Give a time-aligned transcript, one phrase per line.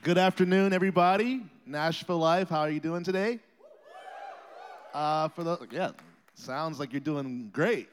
[0.00, 1.42] Good afternoon, everybody.
[1.66, 3.40] Nashville Life, how are you doing today?
[4.94, 5.90] Uh, for the yeah,
[6.34, 7.88] sounds like you're doing great.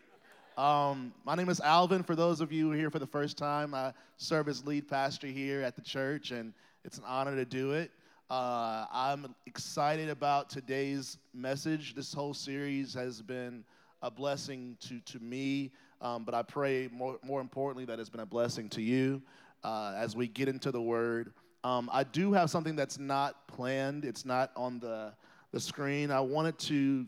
[0.56, 2.04] Um, my name is Alvin.
[2.04, 5.64] For those of you here for the first time, I serve as lead pastor here
[5.64, 7.90] at the church, and it's an honor to do it.
[8.30, 11.96] Uh, I'm excited about today's message.
[11.96, 13.64] This whole series has been
[14.04, 18.22] a blessing to, to me, um, but I pray more, more importantly that it's been
[18.22, 19.24] a blessing to you
[19.64, 21.34] uh, as we get into the Word.
[21.66, 25.14] Um, I do have something that's not planned, it's not on the,
[25.52, 26.12] the screen.
[26.12, 27.08] I wanted to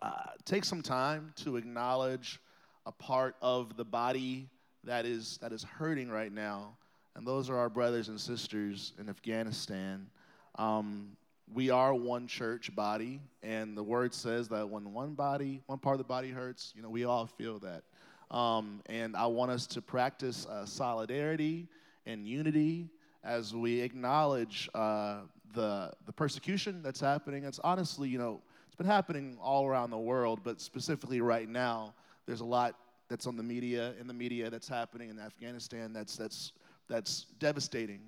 [0.00, 0.12] uh,
[0.44, 2.40] take some time to acknowledge
[2.86, 4.48] a part of the body
[4.84, 6.76] that is, that is hurting right now,
[7.16, 10.06] and those are our brothers and sisters in Afghanistan.
[10.54, 11.16] Um,
[11.52, 15.94] we are one church body, and the word says that when one body, one part
[15.94, 17.82] of the body hurts, you know, we all feel that.
[18.30, 21.66] Um, and I want us to practice uh, solidarity
[22.06, 22.88] and unity
[23.24, 25.20] as we acknowledge uh,
[25.54, 27.44] the, the persecution that's happening.
[27.44, 31.94] It's honestly, you know, it's been happening all around the world, but specifically right now,
[32.26, 32.76] there's a lot
[33.08, 36.52] that's on the media, in the media, that's happening in Afghanistan that's, that's,
[36.88, 38.00] that's devastating.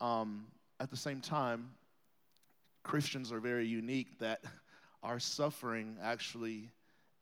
[0.00, 0.46] Um,
[0.78, 1.70] at the same time,
[2.82, 4.44] Christians are very unique that
[5.02, 6.68] our suffering actually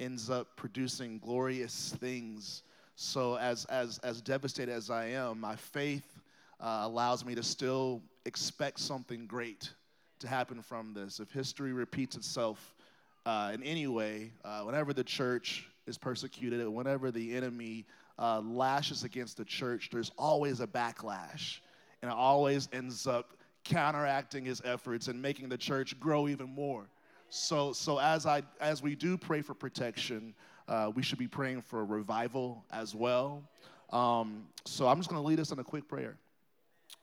[0.01, 2.63] ends up producing glorious things.
[2.95, 6.18] So, as, as, as devastated as I am, my faith
[6.61, 9.71] uh, allows me to still expect something great
[10.19, 11.21] to happen from this.
[11.21, 12.75] If history repeats itself
[13.27, 17.87] uh, in any way, uh, whenever the church is persecuted, whenever the enemy
[18.19, 21.61] uh, lashes against the church, there's always a backlash.
[22.03, 26.87] And it always ends up counteracting his efforts and making the church grow even more.
[27.29, 30.35] So, so as, I, as we do pray for protection,
[30.67, 33.43] uh, we should be praying for revival as well.
[33.91, 36.17] Um, so I'm just going to lead us in a quick prayer.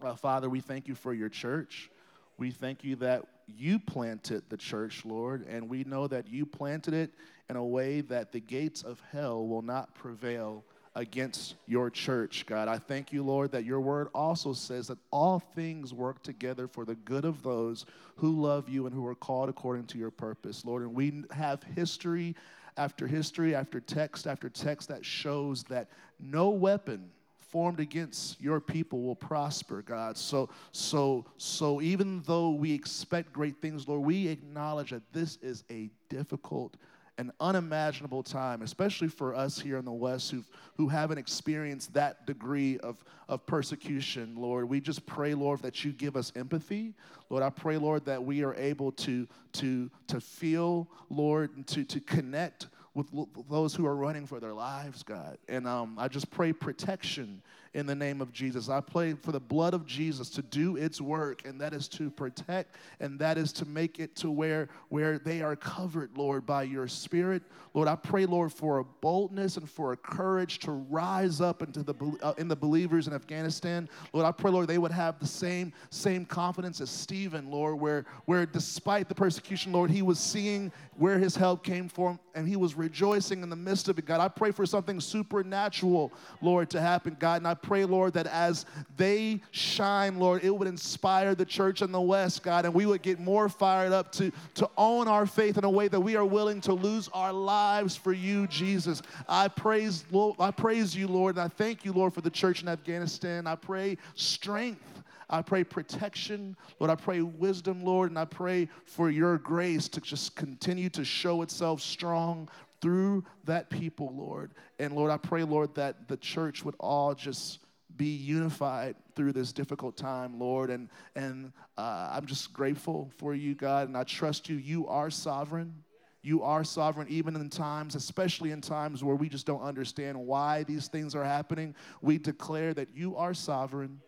[0.01, 1.89] Uh, Father, we thank you for your church.
[2.37, 6.93] We thank you that you planted the church, Lord, and we know that you planted
[6.93, 7.13] it
[7.49, 10.65] in a way that the gates of hell will not prevail
[10.95, 12.67] against your church, God.
[12.67, 16.85] I thank you, Lord, that your word also says that all things work together for
[16.85, 17.85] the good of those
[18.17, 20.83] who love you and who are called according to your purpose, Lord.
[20.83, 22.35] And we have history
[22.77, 25.89] after history after text after text that shows that
[26.19, 27.09] no weapon
[27.49, 30.17] formed against your people will prosper, God.
[30.17, 35.63] So, so, so even though we expect great things, Lord, we acknowledge that this is
[35.69, 36.75] a difficult
[37.17, 40.43] an unimaginable time, especially for us here in the West who
[40.77, 44.67] who haven't experienced that degree of, of persecution, Lord.
[44.67, 46.93] We just pray, Lord, that you give us empathy.
[47.29, 51.83] Lord, I pray, Lord, that we are able to, to, to feel, Lord, and to,
[51.85, 53.07] to connect with
[53.49, 55.37] those who are running for their lives, God.
[55.47, 57.41] And um, I just pray protection
[57.75, 58.69] in the name of Jesus.
[58.69, 62.09] I pray for the blood of Jesus to do its work, and that is to
[62.09, 66.63] protect, and that is to make it to where, where they are covered, Lord, by
[66.63, 67.43] your Spirit.
[67.73, 71.83] Lord, I pray, Lord, for a boldness and for a courage to rise up into
[71.83, 71.93] the,
[72.23, 73.89] uh, in the believers in Afghanistan.
[74.13, 78.05] Lord, I pray, Lord, they would have the same, same confidence as Stephen, Lord, where,
[78.23, 82.55] where despite the persecution, Lord, he was seeing where his help came from, and he
[82.55, 84.21] was rejoicing in the midst of it, God.
[84.21, 88.65] I pray for something supernatural, Lord, to happen, God, and I pray, Lord, that as
[88.95, 93.01] they shine, Lord, it would inspire the church in the West, God, and we would
[93.01, 96.25] get more fired up to, to own our faith in a way that we are
[96.25, 99.01] willing to lose our lives for you, Jesus.
[99.27, 102.61] I praise, Lord, I praise you, Lord, and I thank you, Lord, for the church
[102.61, 103.47] in Afghanistan.
[103.47, 105.03] I pray strength.
[105.29, 106.55] I pray protection.
[106.79, 111.03] Lord, I pray wisdom, Lord, and I pray for your grace to just continue to
[111.03, 112.47] show itself strong
[112.85, 114.51] through that people, Lord.
[114.77, 117.57] And Lord, I pray, Lord, that the church would all just
[117.97, 120.69] be unified through this difficult time, Lord.
[120.69, 124.57] And, and uh, I'm just grateful for you, God, and I trust you.
[124.57, 125.73] You are sovereign.
[126.21, 130.61] You are sovereign, even in times, especially in times where we just don't understand why
[130.61, 131.73] these things are happening.
[132.03, 133.99] We declare that you are sovereign,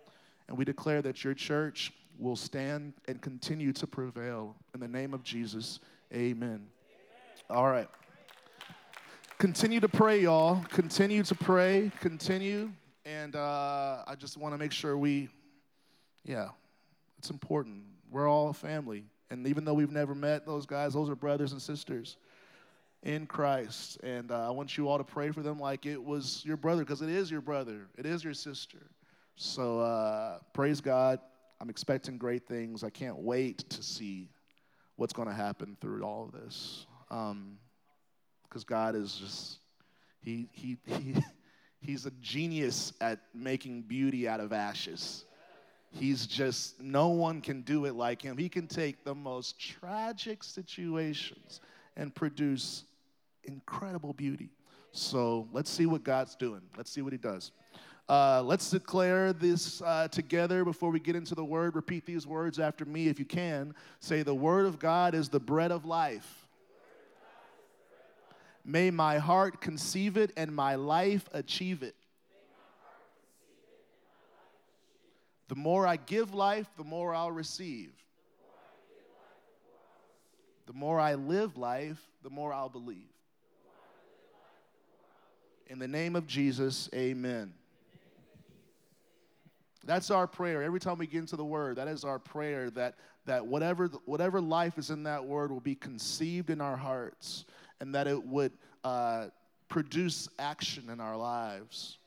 [0.49, 4.55] and we declare that your church will stand and continue to prevail.
[4.75, 5.79] In the name of Jesus,
[6.13, 6.47] amen.
[6.47, 6.67] amen.
[7.49, 7.89] All right.
[9.39, 10.63] Continue to pray, y'all.
[10.69, 11.91] Continue to pray.
[12.01, 12.71] Continue.
[13.05, 15.29] And uh, I just want to make sure we,
[16.25, 16.47] yeah,
[17.19, 17.83] it's important.
[18.09, 19.03] We're all a family.
[19.29, 22.17] And even though we've never met those guys, those are brothers and sisters
[23.03, 23.99] in Christ.
[24.01, 26.83] And uh, I want you all to pray for them like it was your brother,
[26.83, 28.89] because it is your brother, it is your sister.
[29.35, 31.19] So uh, praise God.
[31.61, 32.83] I'm expecting great things.
[32.83, 34.29] I can't wait to see
[34.95, 36.87] what's going to happen through all of this.
[38.47, 39.57] Because God is just,
[40.21, 41.15] he, he, he,
[41.79, 45.25] He's a genius at making beauty out of ashes.
[45.91, 48.37] He's just, no one can do it like him.
[48.37, 51.61] He can take the most tragic situations
[51.95, 52.83] and produce
[53.45, 54.49] incredible beauty.
[54.91, 56.61] So let's see what God's doing.
[56.75, 57.51] Let's see what he does.
[58.09, 61.75] Uh, let's declare this uh, together before we get into the word.
[61.75, 63.73] Repeat these words after me if you can.
[63.99, 66.46] Say, The word of God is the bread of life.
[68.69, 71.95] May my heart conceive it and my life achieve it.
[75.47, 77.93] The more I give life, the more I'll receive.
[80.65, 83.07] The more I live life, the more I'll believe.
[85.67, 87.53] In the name of Jesus, amen.
[89.85, 90.61] That's our prayer.
[90.61, 92.95] Every time we get into the word, that is our prayer that,
[93.27, 97.45] that whatever, whatever life is in that word will be conceived in our hearts
[97.79, 98.51] and that it would
[98.83, 99.27] uh,
[99.69, 101.97] produce action in our lives.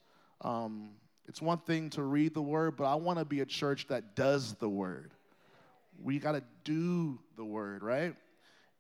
[0.43, 0.91] Um,
[1.29, 4.17] it's one thing to read the word, but I want to be a church that
[4.17, 5.13] does the word.
[6.03, 8.15] We got to do the word, right?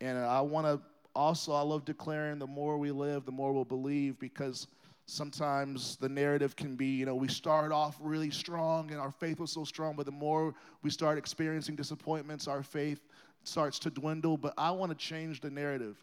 [0.00, 0.80] And I want to
[1.14, 4.68] also, I love declaring the more we live, the more we'll believe because
[5.06, 9.40] sometimes the narrative can be, you know, we start off really strong and our faith
[9.40, 13.00] was so strong, but the more we start experiencing disappointments, our faith
[13.42, 14.36] starts to dwindle.
[14.36, 15.96] But I want to change the narrative.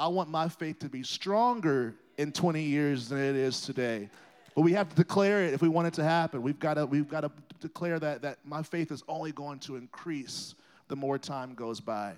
[0.00, 4.08] I want my faith to be stronger in 20 years than it is today.
[4.54, 6.40] But we have to declare it if we want it to happen.
[6.40, 7.30] We've got to, we've got to
[7.60, 10.54] declare that, that my faith is only going to increase
[10.88, 12.14] the more time goes by.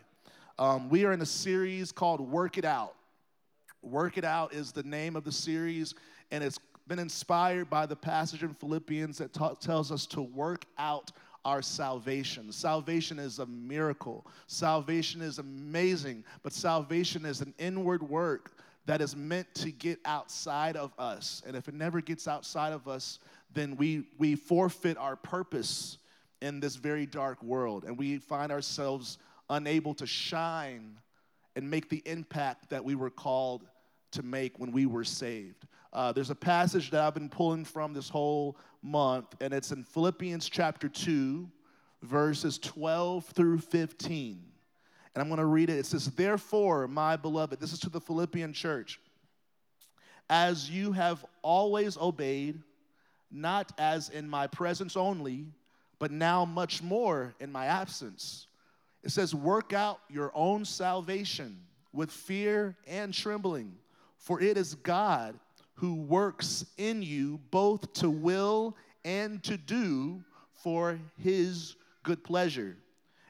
[0.60, 2.94] Um, we are in a series called Work It Out.
[3.82, 5.92] Work It Out is the name of the series,
[6.30, 10.66] and it's been inspired by the passage in Philippians that ta- tells us to work
[10.78, 11.10] out
[11.44, 12.52] our salvation.
[12.52, 14.26] Salvation is a miracle.
[14.46, 18.52] Salvation is amazing, but salvation is an inward work
[18.86, 21.42] that is meant to get outside of us.
[21.46, 23.18] And if it never gets outside of us,
[23.54, 25.98] then we, we forfeit our purpose
[26.40, 27.84] in this very dark world.
[27.84, 29.18] And we find ourselves
[29.50, 30.98] unable to shine
[31.54, 33.64] and make the impact that we were called
[34.12, 35.66] to make when we were saved.
[35.92, 39.84] Uh, there's a passage that I've been pulling from this whole month, and it's in
[39.84, 41.46] Philippians chapter 2,
[42.02, 44.42] verses 12 through 15.
[45.14, 45.78] And I'm going to read it.
[45.78, 49.00] It says, Therefore, my beloved, this is to the Philippian church,
[50.30, 52.58] as you have always obeyed,
[53.30, 55.44] not as in my presence only,
[55.98, 58.46] but now much more in my absence.
[59.02, 61.58] It says, Work out your own salvation
[61.92, 63.74] with fear and trembling,
[64.16, 65.38] for it is God
[65.82, 71.74] who works in you both to will and to do for his
[72.04, 72.76] good pleasure.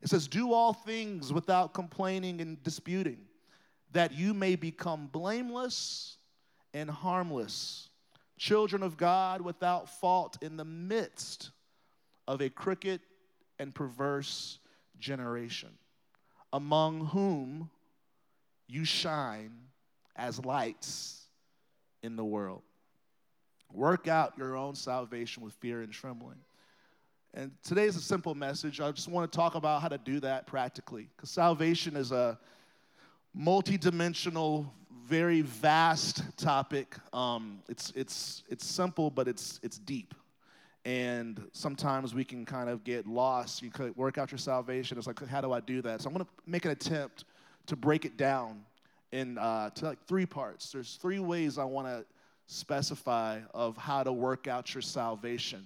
[0.02, 3.20] It says, Do all things without complaining and disputing,
[3.92, 6.18] that you may become blameless
[6.74, 7.88] and harmless,
[8.36, 11.52] children of God without fault in the midst
[12.28, 13.00] of a crooked
[13.60, 14.58] and perverse
[14.98, 15.70] generation,
[16.52, 17.70] among whom
[18.68, 19.52] you shine
[20.16, 21.21] as lights
[22.02, 22.62] in the world.
[23.72, 26.38] Work out your own salvation with fear and trembling.
[27.34, 28.80] And today is a simple message.
[28.80, 31.08] I just want to talk about how to do that practically.
[31.16, 32.38] Because salvation is a
[33.38, 34.66] multidimensional,
[35.06, 36.94] very vast topic.
[37.14, 40.14] Um, it's, it's, it's simple, but it's, it's deep.
[40.84, 43.62] And sometimes we can kind of get lost.
[43.62, 44.98] You could work out your salvation.
[44.98, 46.02] It's like, how do I do that?
[46.02, 47.24] So I'm going to make an attempt
[47.66, 48.64] to break it down
[49.12, 50.72] in uh, to like three parts.
[50.72, 52.04] There's three ways I want to
[52.46, 55.64] specify of how to work out your salvation.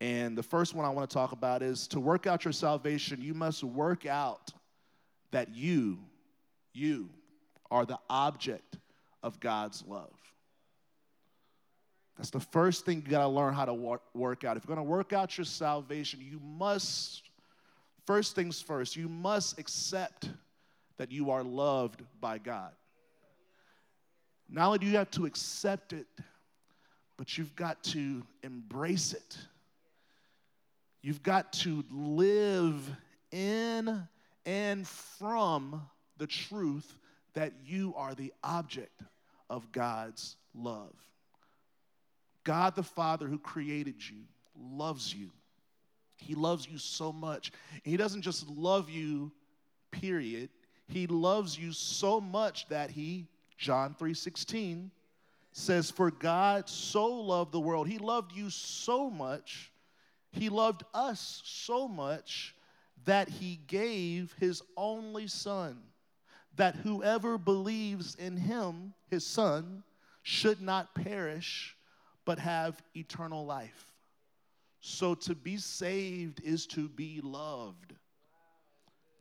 [0.00, 3.20] And the first one I want to talk about is to work out your salvation,
[3.20, 4.52] you must work out
[5.30, 5.98] that you,
[6.72, 7.08] you
[7.70, 8.78] are the object
[9.22, 10.10] of God's love.
[12.16, 13.74] That's the first thing you got to learn how to
[14.12, 14.56] work out.
[14.56, 17.22] If you're going to work out your salvation, you must,
[18.06, 20.28] first things first, you must accept
[21.02, 22.70] that you are loved by God.
[24.48, 26.06] Not only do you have to accept it,
[27.16, 29.36] but you've got to embrace it.
[31.02, 32.88] You've got to live
[33.32, 34.06] in
[34.46, 35.82] and from
[36.18, 36.96] the truth
[37.34, 39.02] that you are the object
[39.50, 40.94] of God's love.
[42.44, 44.18] God the Father who created you
[44.56, 45.32] loves you.
[46.16, 47.50] He loves you so much.
[47.82, 49.32] He doesn't just love you,
[49.90, 50.48] period.
[50.88, 54.90] He loves you so much that he, John 3:16,
[55.52, 57.88] says, For God so loved the world.
[57.88, 59.72] He loved you so much.
[60.30, 62.54] He loved us so much
[63.04, 65.82] that he gave his only son,
[66.56, 69.82] that whoever believes in him, his son,
[70.22, 71.76] should not perish,
[72.24, 73.92] but have eternal life.
[74.80, 77.94] So to be saved is to be loved.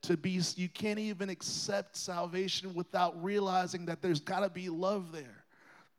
[0.04, 5.12] To be, you can't even accept salvation without realizing that there's got to be love
[5.12, 5.44] there.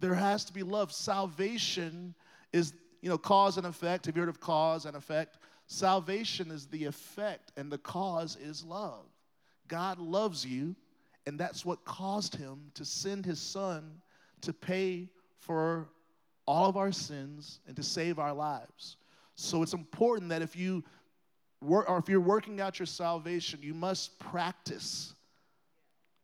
[0.00, 0.92] There has to be love.
[0.92, 2.14] Salvation
[2.52, 4.06] is, you know, cause and effect.
[4.06, 5.38] Have you heard of cause and effect?
[5.68, 9.04] Salvation is the effect, and the cause is love.
[9.68, 10.75] God loves you,
[11.26, 14.02] and that's what caused him to send his son
[14.40, 15.88] to pay for
[16.47, 18.97] all of our sins and to save our lives.
[19.37, 20.85] So it's important that if you
[21.69, 25.14] or if you're working out your salvation, you must practice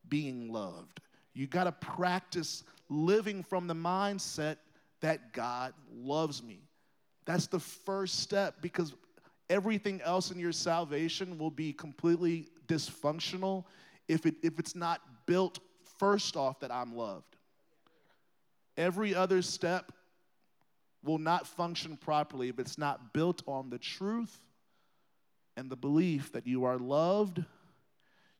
[0.07, 0.99] being loved.
[1.33, 4.57] You got to practice living from the mindset
[5.01, 6.59] that God loves me.
[7.25, 8.93] That's the first step because
[9.49, 13.65] everything else in your salvation will be completely dysfunctional
[14.07, 15.59] if, it, if it's not built
[15.99, 17.35] first off that I'm loved.
[18.77, 19.91] Every other step
[21.03, 24.48] will not function properly if it's not built on the truth
[25.59, 27.43] and the belief that you are loved,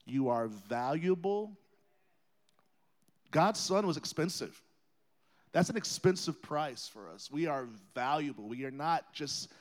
[0.06, 1.52] you are valuable.
[3.30, 4.60] God's Son was expensive.
[5.52, 7.30] That's an expensive price for us.
[7.30, 8.48] We are valuable.
[8.48, 9.52] We are not just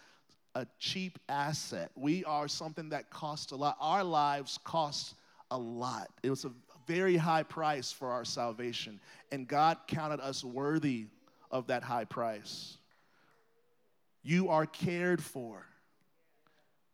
[0.55, 1.91] a cheap asset.
[1.97, 3.77] We are something that costs a lot.
[3.81, 5.15] Our lives cost
[5.51, 6.11] a lot.
[6.23, 6.53] It was a
[6.87, 9.01] very high price for our salvation,
[9.33, 11.07] and God counted us worthy
[11.51, 12.77] of that high price.
[14.23, 15.67] You are cared for.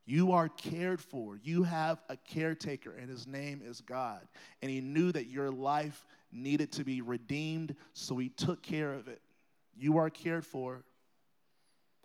[0.07, 1.39] You are cared for.
[1.43, 4.21] You have a caretaker, and his name is God.
[4.61, 9.09] And he knew that your life needed to be redeemed, so he took care of
[9.09, 9.23] it.
[9.77, 10.85] You are cared for.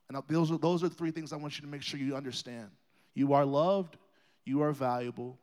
[0.08, 2.16] And those are, those are the three things I want you to make sure you
[2.16, 2.70] understand.
[3.14, 3.98] You are loved,
[4.46, 5.38] you are valuable,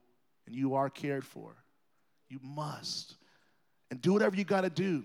[0.47, 1.55] and you are cared for.
[2.29, 3.17] You must.
[3.91, 5.05] And do whatever you got to do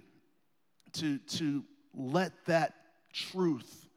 [0.93, 2.73] to to let that
[3.13, 3.87] truth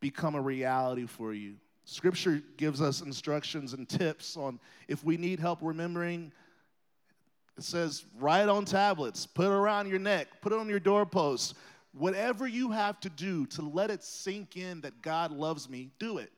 [0.00, 1.56] become a reality for you.
[1.90, 6.30] Scripture gives us instructions and tips on if we need help remembering.
[7.58, 11.56] It says, write on tablets, put it around your neck, put it on your doorpost.
[11.92, 16.18] Whatever you have to do to let it sink in that God loves me, do
[16.18, 16.30] it.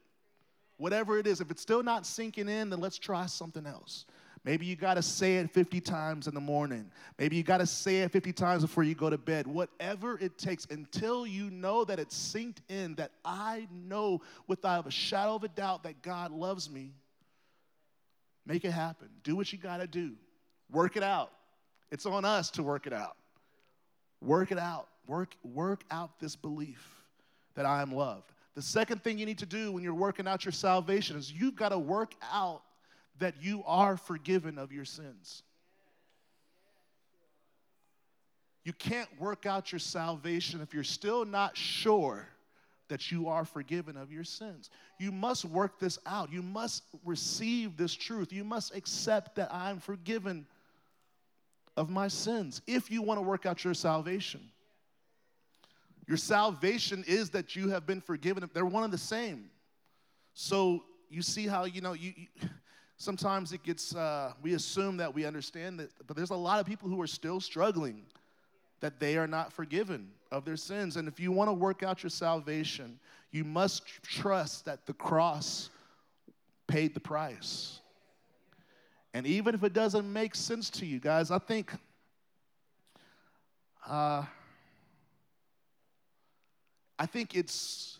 [0.79, 1.43] Whatever it is.
[1.43, 4.07] If it's still not sinking in, then let's try something else.
[4.45, 6.91] Maybe you got to say it 50 times in the morning.
[7.17, 9.47] Maybe you got to say it 50 times before you go to bed.
[9.47, 14.91] Whatever it takes until you know that it's synced in, that I know without a
[14.91, 16.93] shadow of a doubt that God loves me.
[18.45, 19.09] Make it happen.
[19.23, 20.15] Do what you got to do.
[20.71, 21.31] Work it out.
[21.93, 23.17] It's on us to work it out.
[24.21, 24.89] Work it out.
[25.07, 26.89] Work, work out this belief
[27.55, 28.33] that I am loved.
[28.55, 31.57] The second thing you need to do when you're working out your salvation is you've
[31.57, 32.63] got to work out
[33.19, 35.43] that you are forgiven of your sins.
[38.65, 42.29] You can't work out your salvation if you're still not sure
[42.89, 44.71] that you are forgiven of your sins.
[44.99, 46.31] You must work this out.
[46.33, 48.33] You must receive this truth.
[48.33, 50.47] You must accept that I'm forgiven
[51.77, 54.43] of my sins if you want to work out your salvation.
[56.07, 58.49] Your salvation is that you have been forgiven.
[58.53, 59.51] They're one and the same.
[60.35, 62.27] So you see how, you know, you, you
[63.03, 66.67] sometimes it gets, uh, we assume that we understand that, but there's a lot of
[66.67, 68.03] people who are still struggling
[68.81, 70.97] that they are not forgiven of their sins.
[70.97, 73.01] And if you want to work out your salvation,
[73.33, 75.71] you must trust that the cross
[76.69, 77.81] paid the price.
[79.15, 81.73] And even if it doesn't make sense to you, guys, I think
[83.89, 84.25] uh,
[86.99, 87.99] I think it's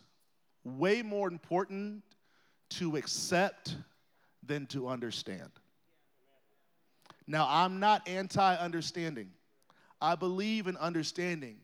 [0.65, 2.03] way more important
[2.71, 3.75] to accept
[4.45, 5.51] than to understand.
[7.27, 9.31] Now, I'm not anti understanding,
[10.01, 11.59] I believe in understanding,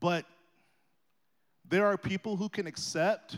[0.00, 0.24] but
[1.68, 3.36] there are people who can accept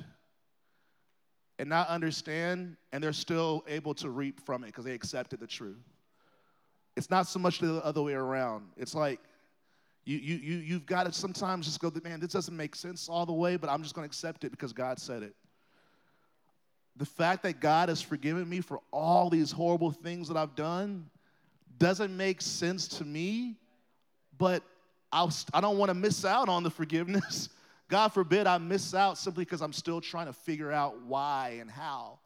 [1.59, 5.47] and not understand, and they're still able to reap from it because they accepted the
[5.47, 5.77] truth.
[6.97, 8.69] It's not so much the other way around.
[8.77, 9.21] It's like
[10.05, 13.27] you, you, you, you've got to sometimes just go, man, this doesn't make sense all
[13.27, 15.35] the way, but I'm just going to accept it because God said it
[17.01, 21.09] the fact that God has forgiven me for all these horrible things that I've done
[21.79, 23.57] doesn't make sense to me,
[24.37, 24.63] but
[25.11, 27.49] I'll, I don't want to miss out on the forgiveness.
[27.89, 31.71] God forbid I miss out simply because I'm still trying to figure out why and
[31.71, 32.19] how.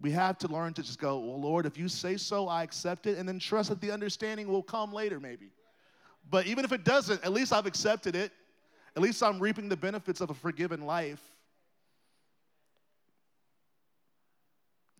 [0.00, 3.06] We have to learn to just go, well, Lord, if you say so, I accept
[3.06, 5.52] it, and then trust that the understanding will come later, maybe.
[6.28, 8.32] But even if it doesn't, at least I've accepted it.
[8.96, 11.22] At least I'm reaping the benefits of a forgiven life.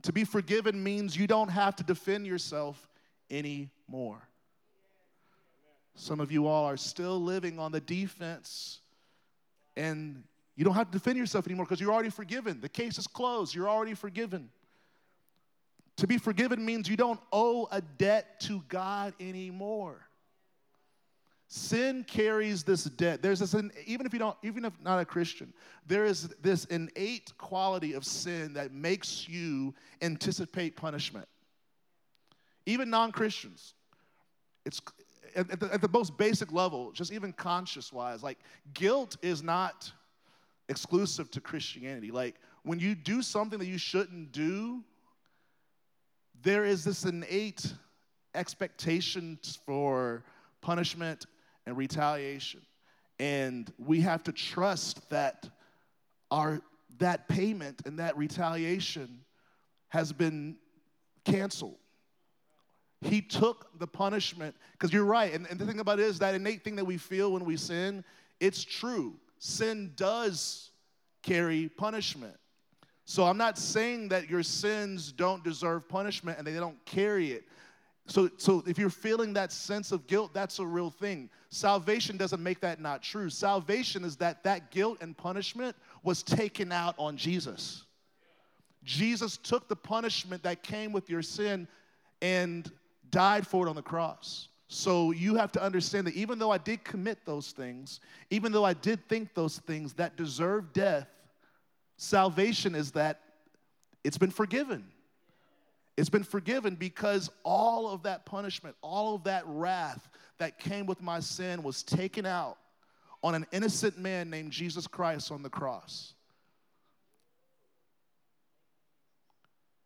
[0.03, 2.89] To be forgiven means you don't have to defend yourself
[3.31, 4.29] anymore.
[5.95, 8.81] Some of you all are still living on the defense,
[9.77, 10.23] and
[10.59, 12.61] You don't have to defend yourself anymore because you're already forgiven.
[12.61, 13.55] The case is closed.
[13.55, 14.51] You're already forgiven.
[15.99, 20.08] To be forgiven means you don't owe a debt to God anymore.
[21.51, 23.23] Sin carries this debt.
[23.23, 23.55] There's this,
[23.87, 25.55] even if you don't, even if not a Christian,
[25.87, 31.27] there is this innate quality of sin that makes you anticipate punishment.
[32.67, 33.73] Even non Christians.
[34.67, 34.83] It's
[35.35, 38.39] at the, at the most basic level, just even conscious wise, like
[38.75, 39.91] guilt is not
[40.69, 42.11] exclusive to Christianity.
[42.11, 44.85] Like when you do something that you shouldn't do,
[46.43, 47.73] there is this innate
[48.35, 50.25] expectation for
[50.61, 51.25] punishment
[51.69, 52.63] and retaliation.
[53.21, 55.49] And we have to trust that
[56.31, 56.61] our
[56.99, 59.21] that payment and that retaliation
[59.89, 60.57] has been
[61.25, 61.77] canceled.
[63.01, 65.33] He took the punishment, because you're right.
[65.33, 67.57] And, and the thing about it is that innate thing that we feel when we
[67.57, 68.05] sin,
[68.41, 69.15] it's true.
[69.39, 70.71] Sin does
[71.23, 72.37] carry punishment.
[73.05, 77.45] So I'm not saying that your sins don't deserve punishment and they don't carry it.
[78.09, 81.29] So, so if you're feeling that sense of guilt, that's a real thing.
[81.51, 83.29] Salvation doesn't make that not true.
[83.29, 87.85] Salvation is that that guilt and punishment was taken out on Jesus.
[88.83, 91.69] Jesus took the punishment that came with your sin
[92.23, 92.73] and
[93.11, 94.49] died for it on the cross.
[94.69, 98.01] So you have to understand that even though I did commit those things,
[98.31, 101.09] even though I did think those things that deserve death,
[101.99, 103.21] salvation is that
[104.03, 104.87] it's been forgiven.
[105.99, 111.03] It's been forgiven because all of that punishment, all of that wrath that came with
[111.03, 112.57] my sin was taken out
[113.21, 116.15] on an innocent man named Jesus Christ on the cross.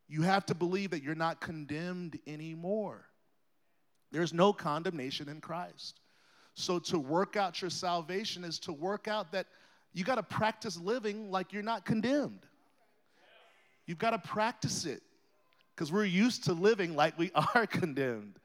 [0.07, 3.09] You have to believe that you're not condemned anymore.
[4.11, 6.01] There's no condemnation in Christ.
[6.53, 9.47] So to work out your salvation is to work out that
[9.95, 12.45] you got to practice living like you're not condemned.
[13.87, 15.03] You've got to practice it
[15.75, 18.39] because we're used to living like we are condemned.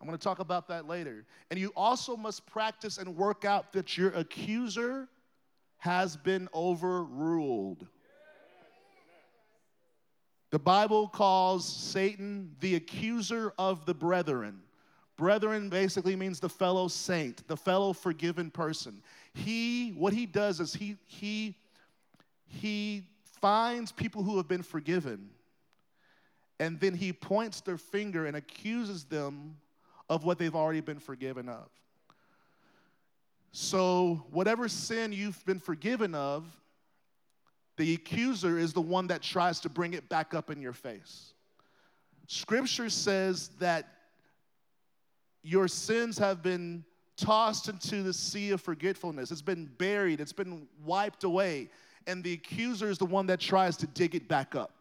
[0.00, 1.24] I'm going to talk about that later.
[1.50, 5.08] And you also must practice and work out that your accuser
[5.78, 7.86] has been overruled.
[10.50, 14.60] The Bible calls Satan the accuser of the brethren.
[15.16, 19.02] Brethren basically means the fellow saint, the fellow forgiven person.
[19.34, 21.56] He, what he does is he, he,
[22.46, 23.04] he
[23.40, 25.30] finds people who have been forgiven,
[26.58, 29.56] and then he points their finger and accuses them
[30.08, 31.68] of what they've already been forgiven of.
[33.52, 36.46] So, whatever sin you've been forgiven of,
[37.76, 41.32] the accuser is the one that tries to bring it back up in your face.
[42.26, 43.88] Scripture says that
[45.42, 46.84] your sins have been
[47.16, 49.30] tossed into the sea of forgetfulness.
[49.30, 51.68] It's been buried, it's been wiped away.
[52.06, 54.72] And the accuser is the one that tries to dig it back up.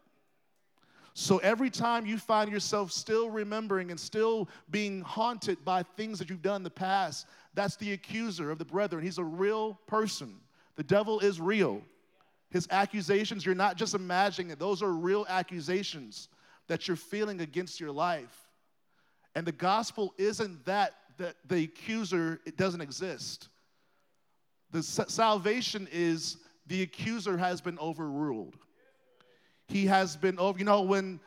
[1.14, 6.30] So every time you find yourself still remembering and still being haunted by things that
[6.30, 9.04] you've done in the past, that's the accuser of the brethren.
[9.04, 10.38] He's a real person.
[10.78, 11.82] The devil is real.
[12.50, 16.30] His accusations, you're not just imagining it, those are real accusations
[16.68, 18.48] that you're feeling against your life.
[19.36, 23.50] And the gospel isn't that, that the accuser it doesn't exist.
[24.72, 28.56] The salvation is the accuser has been overruled.
[29.72, 31.20] He has been over, you know, when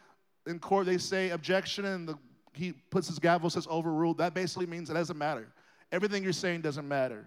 [0.47, 2.19] in court they say objection and the,
[2.53, 5.49] he puts his gavel, says overruled, that basically means it doesn't matter.
[5.91, 7.27] Everything you're saying doesn't matter.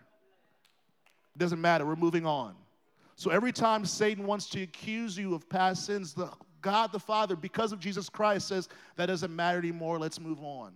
[1.36, 1.86] It doesn't matter.
[1.86, 2.56] We're moving on.
[3.16, 6.30] So every time Satan wants to accuse you of past sins, the
[6.62, 10.74] God the Father, because of Jesus Christ, says, That doesn't matter anymore, let's move on.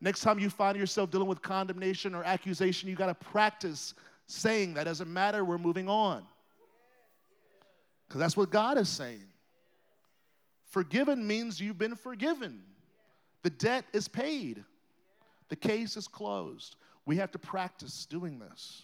[0.00, 3.94] Next time you find yourself dealing with condemnation or accusation, you got to practice
[4.26, 6.24] saying, That doesn't matter, we're moving on.
[8.10, 9.22] Because that's what God is saying.
[10.64, 12.60] Forgiven means you've been forgiven,
[13.44, 14.64] the debt is paid,
[15.48, 16.74] the case is closed.
[17.06, 18.82] We have to practice doing this.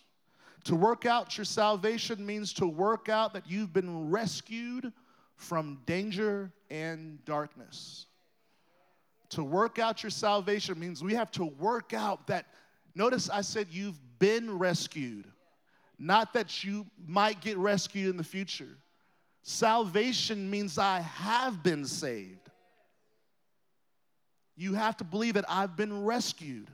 [0.65, 4.93] To work out your salvation means to work out that you've been rescued
[5.35, 8.07] from danger and darkness.
[9.31, 12.47] To work out your salvation means we have to work out that,
[12.95, 15.27] notice I said you've been rescued,
[15.99, 18.77] not that you might get rescued in the future.
[19.49, 22.51] Salvation means I have been saved.
[24.57, 26.69] You have to believe that I've been rescued.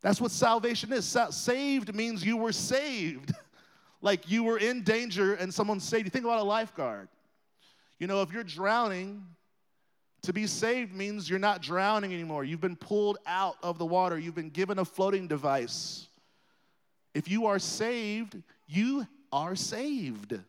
[0.00, 1.04] That's what salvation is.
[1.04, 3.32] Sa- saved means you were saved.
[4.02, 6.10] like you were in danger and someone saved you.
[6.10, 7.08] Think about a lifeguard.
[8.00, 9.24] You know, if you're drowning,
[10.22, 12.42] to be saved means you're not drowning anymore.
[12.42, 16.08] You've been pulled out of the water, you've been given a floating device.
[17.14, 20.40] If you are saved, you are saved.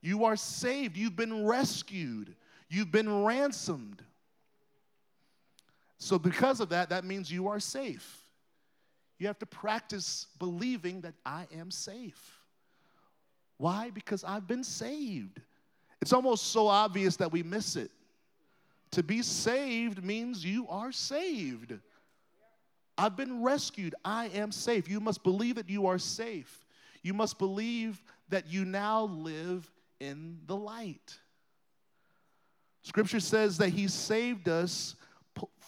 [0.00, 0.96] You are saved.
[0.96, 2.34] You've been rescued.
[2.68, 4.02] You've been ransomed.
[5.98, 8.22] So, because of that, that means you are safe.
[9.18, 12.38] You have to practice believing that I am safe.
[13.56, 13.90] Why?
[13.90, 15.40] Because I've been saved.
[16.00, 17.90] It's almost so obvious that we miss it.
[18.92, 21.74] To be saved means you are saved.
[22.96, 23.96] I've been rescued.
[24.04, 24.88] I am safe.
[24.88, 26.64] You must believe that you are safe.
[27.02, 29.68] You must believe that you now live
[30.00, 31.18] in the light.
[32.82, 34.94] Scripture says that He saved us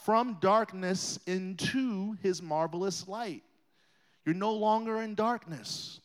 [0.04, 3.42] from darkness into His marvelous light.
[4.24, 6.00] You're no longer in darkness,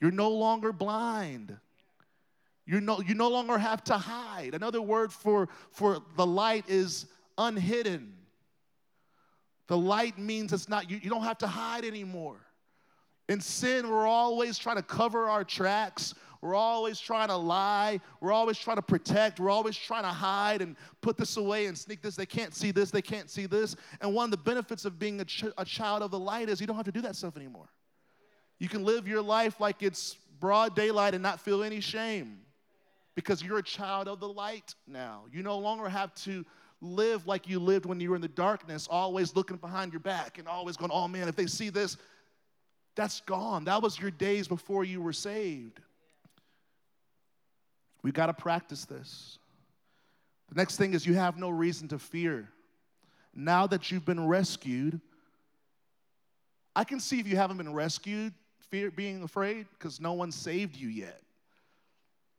[0.00, 1.56] you're no longer blind.
[2.66, 4.54] you no, you no longer have to hide.
[4.54, 7.06] Another word for, for the light is
[7.38, 8.14] unhidden.
[9.68, 12.40] The light means it's not, you, you don't have to hide anymore.
[13.28, 16.14] In sin, we're always trying to cover our tracks.
[16.42, 18.00] We're always trying to lie.
[18.20, 19.38] We're always trying to protect.
[19.38, 22.16] We're always trying to hide and put this away and sneak this.
[22.16, 22.90] They can't see this.
[22.90, 23.76] They can't see this.
[24.00, 26.60] And one of the benefits of being a, ch- a child of the light is
[26.60, 27.68] you don't have to do that stuff anymore.
[28.58, 32.40] You can live your life like it's broad daylight and not feel any shame
[33.14, 35.22] because you're a child of the light now.
[35.32, 36.44] You no longer have to
[36.80, 40.38] live like you lived when you were in the darkness, always looking behind your back
[40.38, 41.96] and always going, oh man, if they see this,
[42.96, 43.64] that's gone.
[43.64, 45.80] That was your days before you were saved.
[48.02, 49.38] We've got to practice this.
[50.48, 52.48] The next thing is you have no reason to fear.
[53.34, 55.00] Now that you've been rescued,
[56.74, 58.34] I can see if you haven't been rescued,
[58.70, 61.20] fear being afraid, because no one saved you yet.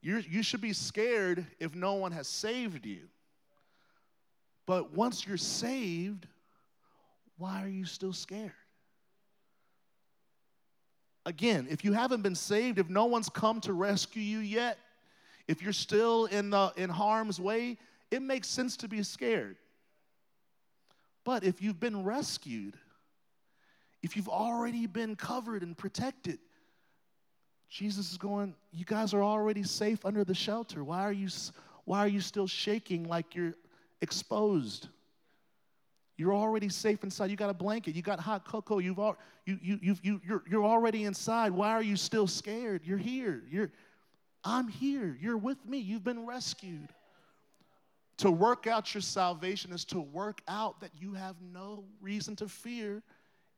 [0.01, 3.01] you you should be scared if no one has saved you.
[4.65, 6.27] But once you're saved,
[7.37, 8.51] why are you still scared?
[11.25, 14.77] Again, if you haven't been saved, if no one's come to rescue you yet,
[15.47, 17.77] if you're still in, the, in harm's way,
[18.11, 19.57] it makes sense to be scared.
[21.23, 22.75] But if you've been rescued,
[24.01, 26.39] if you've already been covered and protected,
[27.69, 30.83] Jesus is going, you guys are already safe under the shelter.
[30.83, 31.29] Why are you,
[31.85, 33.55] why are you still shaking like you're
[34.01, 34.89] exposed?
[36.15, 37.31] You're already safe inside.
[37.31, 37.95] You got a blanket.
[37.95, 38.77] You got hot cocoa.
[38.77, 41.51] You've all, you, you, you, you, you're, you're already inside.
[41.51, 42.81] Why are you still scared?
[42.85, 43.43] You're here.
[43.49, 43.71] You're,
[44.43, 45.17] I'm here.
[45.21, 45.77] You're with me.
[45.79, 46.89] You've been rescued.
[48.17, 52.47] To work out your salvation is to work out that you have no reason to
[52.47, 53.01] fear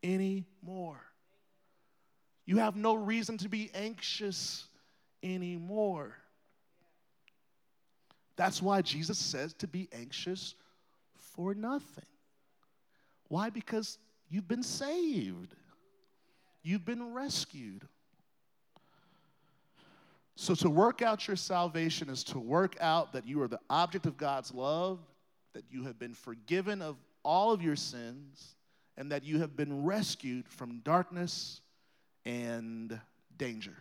[0.03, 1.01] anymore.
[2.45, 4.67] You have no reason to be anxious
[5.23, 6.15] anymore.
[8.35, 10.55] That's why Jesus says to be anxious
[11.35, 12.05] for nothing.
[13.27, 13.49] Why?
[13.49, 13.97] Because
[14.29, 15.55] you've been saved,
[16.61, 17.87] you've been rescued.
[20.37, 24.05] So, to work out your salvation is to work out that you are the object
[24.05, 24.99] of God's love,
[25.53, 28.55] that you have been forgiven of all of your sins,
[28.97, 31.61] and that you have been rescued from darkness
[32.25, 32.99] and
[33.37, 33.75] danger.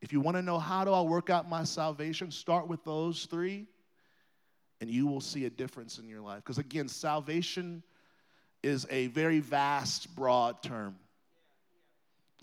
[0.00, 3.26] If you want to know how do I work out my salvation, start with those
[3.26, 3.66] three,
[4.80, 6.38] and you will see a difference in your life.
[6.38, 7.82] Because again, salvation
[8.62, 10.96] is a very vast, broad term.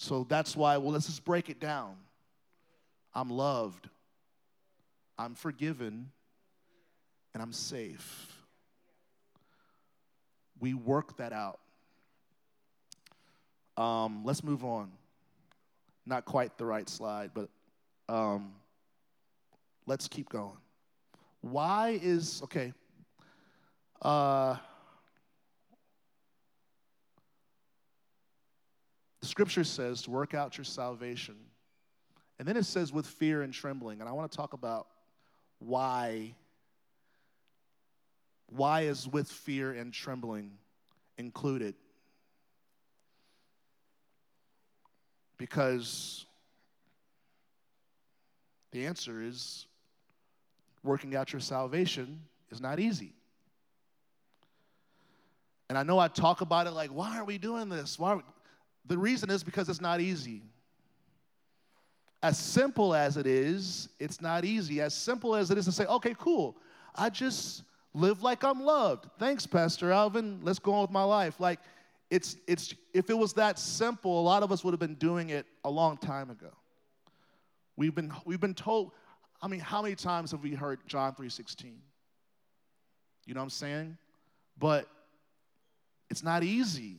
[0.01, 1.95] So that's why, well, let's just break it down.
[3.13, 3.87] I'm loved,
[5.15, 6.09] I'm forgiven,
[7.35, 8.35] and I'm safe.
[10.59, 11.59] We work that out.
[13.77, 14.91] Um, let's move on.
[16.07, 17.49] Not quite the right slide, but
[18.09, 18.53] um,
[19.85, 20.57] let's keep going.
[21.41, 22.73] Why is, okay,
[24.01, 24.55] uh,
[29.31, 31.35] scripture says to work out your salvation.
[32.37, 34.01] And then it says with fear and trembling.
[34.01, 34.87] And I want to talk about
[35.59, 36.35] why
[38.47, 40.51] why is with fear and trembling
[41.17, 41.73] included?
[45.37, 46.25] Because
[48.71, 49.65] the answer is
[50.83, 52.19] working out your salvation
[52.51, 53.13] is not easy.
[55.69, 57.97] And I know I talk about it like, why are we doing this?
[57.97, 58.19] Why
[58.91, 60.41] the reason is because it's not easy.
[62.21, 64.81] As simple as it is, it's not easy.
[64.81, 66.57] As simple as it is to say, okay, cool,
[66.93, 69.05] I just live like I'm loved.
[69.17, 70.41] Thanks, Pastor Alvin.
[70.43, 71.39] Let's go on with my life.
[71.39, 71.61] Like,
[72.09, 75.29] it's, it's, if it was that simple, a lot of us would have been doing
[75.29, 76.51] it a long time ago.
[77.77, 78.91] We've been, we've been told,
[79.41, 81.75] I mean, how many times have we heard John 3.16?
[83.25, 83.97] You know what I'm saying?
[84.59, 84.85] But
[86.09, 86.97] it's not easy.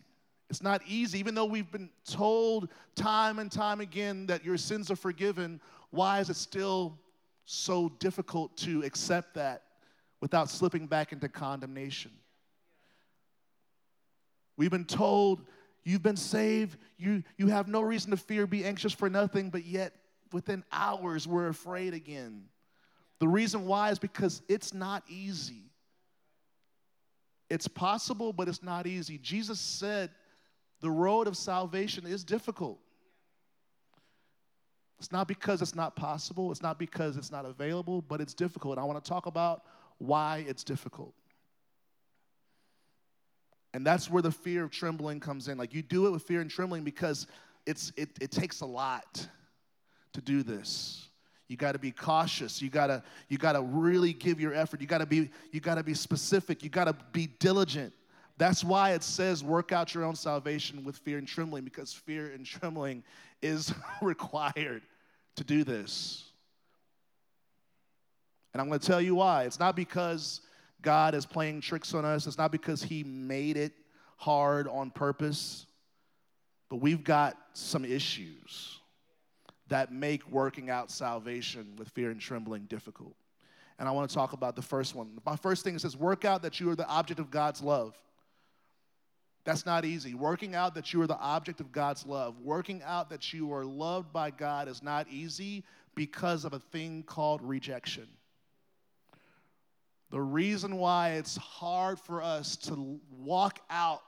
[0.53, 4.91] It's not easy, even though we've been told time and time again that your sins
[4.91, 5.63] are forgiven.
[5.93, 6.99] Why is it still
[7.47, 9.63] so difficult to accept that
[10.21, 12.11] without slipping back into condemnation?
[14.59, 15.41] We've been told
[15.85, 19.65] you've been saved, you, you have no reason to fear, be anxious for nothing, but
[19.65, 19.95] yet
[20.35, 22.43] within hours we're afraid again.
[23.21, 25.71] The reason why is because it's not easy.
[27.49, 29.17] It's possible, but it's not easy.
[29.17, 30.11] Jesus said
[30.83, 32.79] the road of salvation is difficult.
[34.99, 38.79] It's not because it's not possible, it's not because it's not available, but it's difficult.
[38.79, 39.63] I want to talk about
[39.99, 41.15] why it's difficult.
[43.75, 45.57] And that's where the fear of trembling comes in.
[45.57, 47.27] Like you do it with fear and trembling because
[47.65, 49.27] it's it, it takes a lot
[50.13, 51.09] to do this.
[51.49, 52.61] You got to be cautious.
[52.61, 54.81] You got to you got to really give your effort.
[54.81, 56.63] You got to be you got to be specific.
[56.63, 57.93] You got to be diligent.
[58.39, 62.33] That's why it says work out your own salvation with fear and trembling because fear
[62.33, 63.05] and trembling
[63.41, 64.83] is required
[65.37, 66.25] to do this.
[68.53, 69.45] And I'm going to tell you why.
[69.45, 70.41] It's not because
[70.83, 72.27] God is playing tricks on us.
[72.27, 73.73] It's not because he made it
[74.17, 75.67] hard on purpose.
[76.69, 78.79] But we've got some issues
[79.69, 83.15] that make working out salvation with fear and trembling difficult.
[83.79, 85.19] And I want to talk about the first one.
[85.25, 87.97] My first thing says, work out that you are the object of God's love.
[89.45, 90.15] That's not easy.
[90.15, 93.65] Working out that you are the object of God's love, working out that you are
[93.65, 98.07] loved by God is not easy because of a thing called rejection.
[100.11, 104.03] The reason why it's hard for us to walk out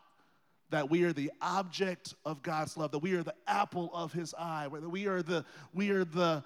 [0.70, 4.35] that we are the object of God's love, that we are the apple of his
[4.38, 6.44] eye, that we are the we are the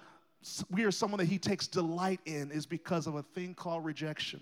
[0.69, 4.41] we are someone that he takes delight in is because of a thing called rejection.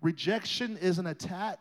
[0.00, 1.58] Rejection is an attack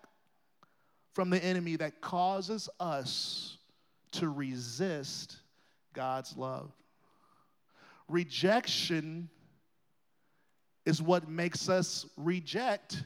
[1.14, 3.58] from the enemy that causes us
[4.12, 5.38] to resist
[5.94, 6.72] God's love.
[8.10, 9.30] Rejection
[10.86, 13.04] is what makes us reject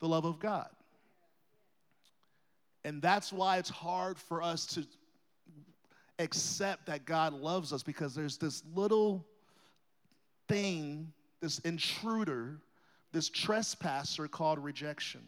[0.00, 0.68] the love of God.
[2.84, 4.86] And that's why it's hard for us to
[6.18, 9.26] accept that God loves us because there's this little
[10.48, 12.60] thing, this intruder,
[13.12, 15.22] this trespasser called rejection.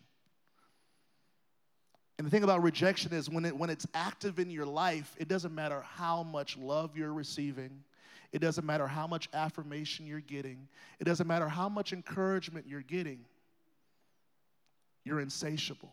[2.18, 5.28] And the thing about rejection is when, it, when it's active in your life, it
[5.28, 7.70] doesn't matter how much love you're receiving.
[8.32, 10.68] It doesn't matter how much affirmation you're getting.
[10.98, 13.20] It doesn't matter how much encouragement you're getting.
[15.04, 15.92] You're insatiable.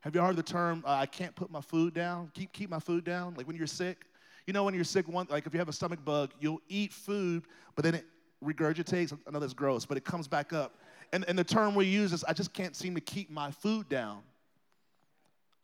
[0.00, 2.30] Have you heard the term, uh, I can't put my food down?
[2.34, 3.34] Keep, keep my food down?
[3.36, 4.06] Like when you're sick?
[4.46, 6.92] You know, when you're sick, one, like if you have a stomach bug, you'll eat
[6.92, 7.44] food,
[7.76, 8.06] but then it
[8.42, 9.16] regurgitates.
[9.26, 10.74] I know that's gross, but it comes back up.
[11.12, 13.88] And, and the term we use is, I just can't seem to keep my food
[13.90, 14.22] down.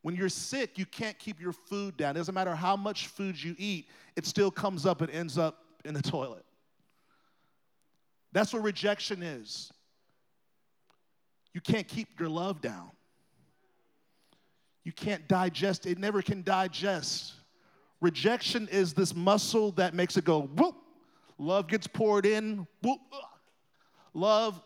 [0.06, 2.14] When you're sick, you can't keep your food down.
[2.14, 5.64] It doesn't matter how much food you eat, it still comes up and ends up
[5.84, 6.44] in the toilet.
[8.30, 9.72] That's what rejection is.
[11.52, 12.92] You can't keep your love down.
[14.84, 17.32] You can't digest, it never can digest.
[18.00, 20.76] Rejection is this muscle that makes it go whoop.
[21.36, 23.00] Love gets poured in, whoop.
[24.14, 24.62] Love,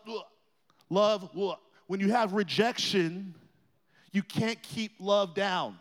[0.91, 1.57] love, whoop.
[1.87, 3.33] When you have rejection,
[4.11, 5.77] you can't keep love down.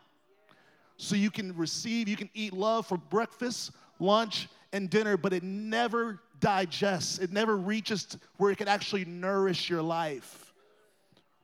[0.97, 5.43] So you can receive, you can eat love for breakfast, lunch, and dinner, but it
[5.43, 7.19] never digests.
[7.19, 10.53] It never reaches where it can actually nourish your life.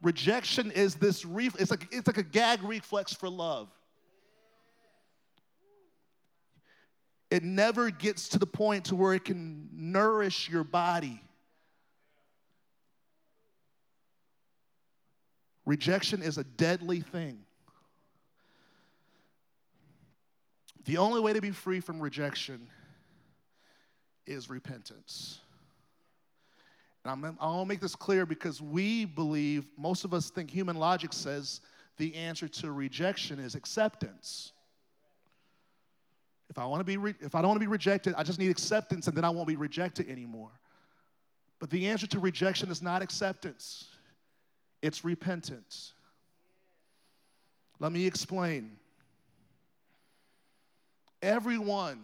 [0.03, 3.69] Rejection is this, ref- it's, like, it's like a gag reflex for love.
[7.31, 11.21] It never gets to the point to where it can nourish your body.
[15.67, 17.41] Rejection is a deadly thing.
[20.85, 22.69] The only way to be free from rejection
[24.27, 25.41] is repentance.
[27.05, 31.13] And I'm, I'll make this clear because we believe, most of us think human logic
[31.13, 31.61] says
[31.97, 34.53] the answer to rejection is acceptance.
[36.49, 38.39] If I want to be, re- if I don't want to be rejected, I just
[38.39, 40.53] need acceptance, and then I won't be rejected anymore.
[41.59, 43.89] But the answer to rejection is not acceptance;
[44.83, 45.93] it's repentance.
[47.79, 48.73] Let me explain.
[51.23, 52.01] Everyone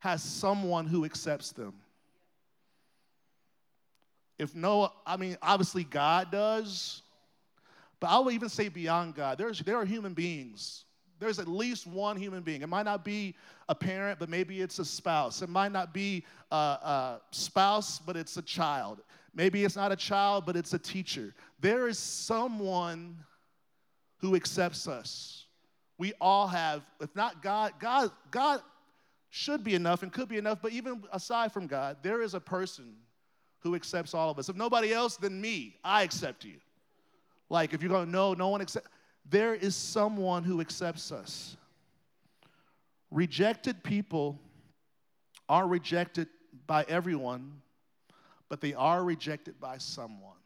[0.00, 1.74] has someone who accepts them.
[4.38, 7.02] If no, I mean, obviously God does,
[8.00, 10.84] but I would even say beyond God, there's, there are human beings.
[11.18, 12.62] There's at least one human being.
[12.62, 13.36] It might not be
[13.68, 15.42] a parent, but maybe it's a spouse.
[15.42, 19.02] It might not be a, a spouse, but it's a child.
[19.34, 21.34] Maybe it's not a child, but it's a teacher.
[21.60, 23.18] There is someone
[24.18, 25.46] who accepts us
[26.00, 28.62] We all have, if not God, God, God
[29.28, 32.40] should be enough and could be enough, but even aside from God, there is a
[32.40, 32.94] person
[33.58, 34.48] who accepts all of us.
[34.48, 36.54] If nobody else, then me, I accept you.
[37.50, 38.88] Like if you're going, no, no one accepts,
[39.28, 41.58] there is someone who accepts us.
[43.10, 44.38] Rejected people
[45.50, 46.28] are rejected
[46.66, 47.60] by everyone,
[48.50, 50.36] but they are rejected by someone.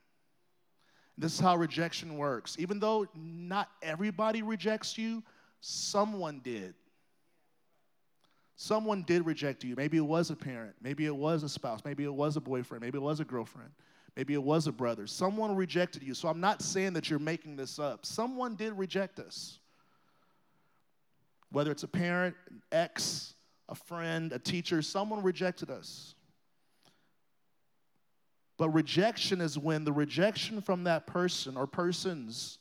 [1.18, 2.54] This is how rejection works.
[2.58, 5.22] Even though not everybody rejects you,
[5.60, 6.74] someone did.
[8.56, 9.74] Someone did reject you.
[9.76, 10.76] Maybe it was a parent.
[10.80, 11.80] Maybe it was a spouse.
[11.84, 12.82] Maybe it was a boyfriend.
[12.84, 13.70] Maybe it was a girlfriend.
[14.16, 15.06] Maybe it was a brother.
[15.06, 16.14] Someone rejected you.
[16.14, 18.06] So I'm not saying that you're making this up.
[18.06, 19.58] Someone did reject us.
[21.50, 23.34] Whether it's a parent, an ex,
[23.68, 26.14] a friend, a teacher, someone rejected us.
[28.56, 32.58] But rejection is when the rejection from that person or persons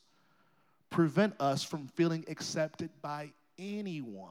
[0.89, 4.29] prevent us from feeling accepted by anyone.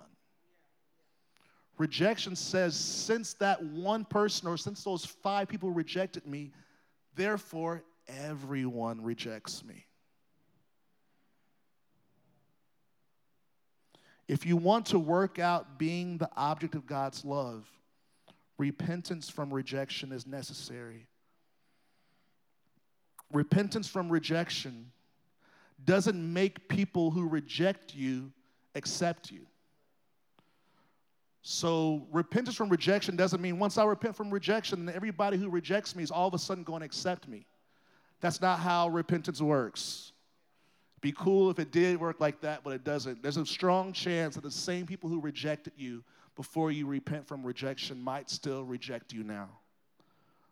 [1.79, 6.53] Rejection says, since that one person or since those five people rejected me,
[7.15, 9.87] therefore everyone rejects me.
[14.29, 17.69] If you want to work out being the object of God's love,
[18.59, 21.07] repentance from rejection is necessary.
[23.33, 24.91] Repentance from rejection
[25.85, 28.33] doesn't make people who reject you
[28.75, 29.47] accept you.
[31.45, 35.97] So, repentance from rejection doesn't mean once I repent from rejection, then everybody who rejects
[35.97, 37.47] me is all of a sudden going to accept me.
[38.21, 40.13] That's not how repentance works.
[41.01, 43.25] Be cool if it did work like that, but it doesn't.
[43.25, 46.05] There's a strong chance that the same people who rejected you
[46.37, 49.49] before you repent from rejection might still reject you now.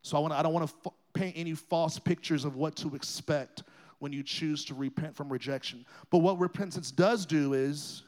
[0.02, 2.94] So I, wanna, I don't want to f- paint any false pictures of what to
[2.94, 3.62] expect
[3.98, 5.84] when you choose to repent from rejection.
[6.10, 8.02] But what repentance does do is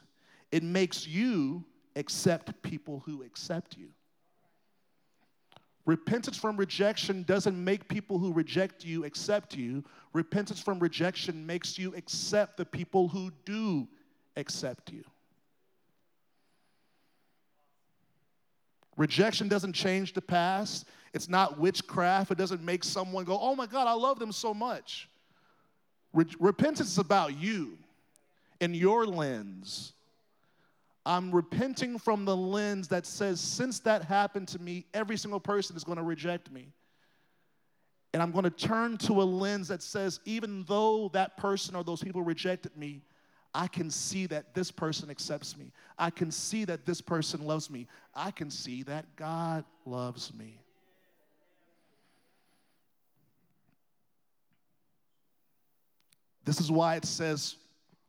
[0.51, 1.63] it makes you
[1.95, 3.89] accept people who accept you.
[5.85, 9.83] Repentance from rejection doesn't make people who reject you accept you.
[10.13, 13.87] Repentance from rejection makes you accept the people who do
[14.37, 15.03] accept you.
[18.95, 20.85] Rejection doesn't change the past.
[21.13, 22.31] It's not witchcraft.
[22.31, 25.07] It doesn't make someone go, oh my God, I love them so much.
[26.13, 27.77] Re- repentance is about you
[28.61, 29.93] and your lens.
[31.05, 35.75] I'm repenting from the lens that says, since that happened to me, every single person
[35.75, 36.67] is going to reject me.
[38.13, 41.83] And I'm going to turn to a lens that says, even though that person or
[41.83, 43.01] those people rejected me,
[43.55, 45.71] I can see that this person accepts me.
[45.99, 47.87] I can see that this person loves me.
[48.15, 50.59] I can see that God loves me.
[56.45, 57.55] This is why it says,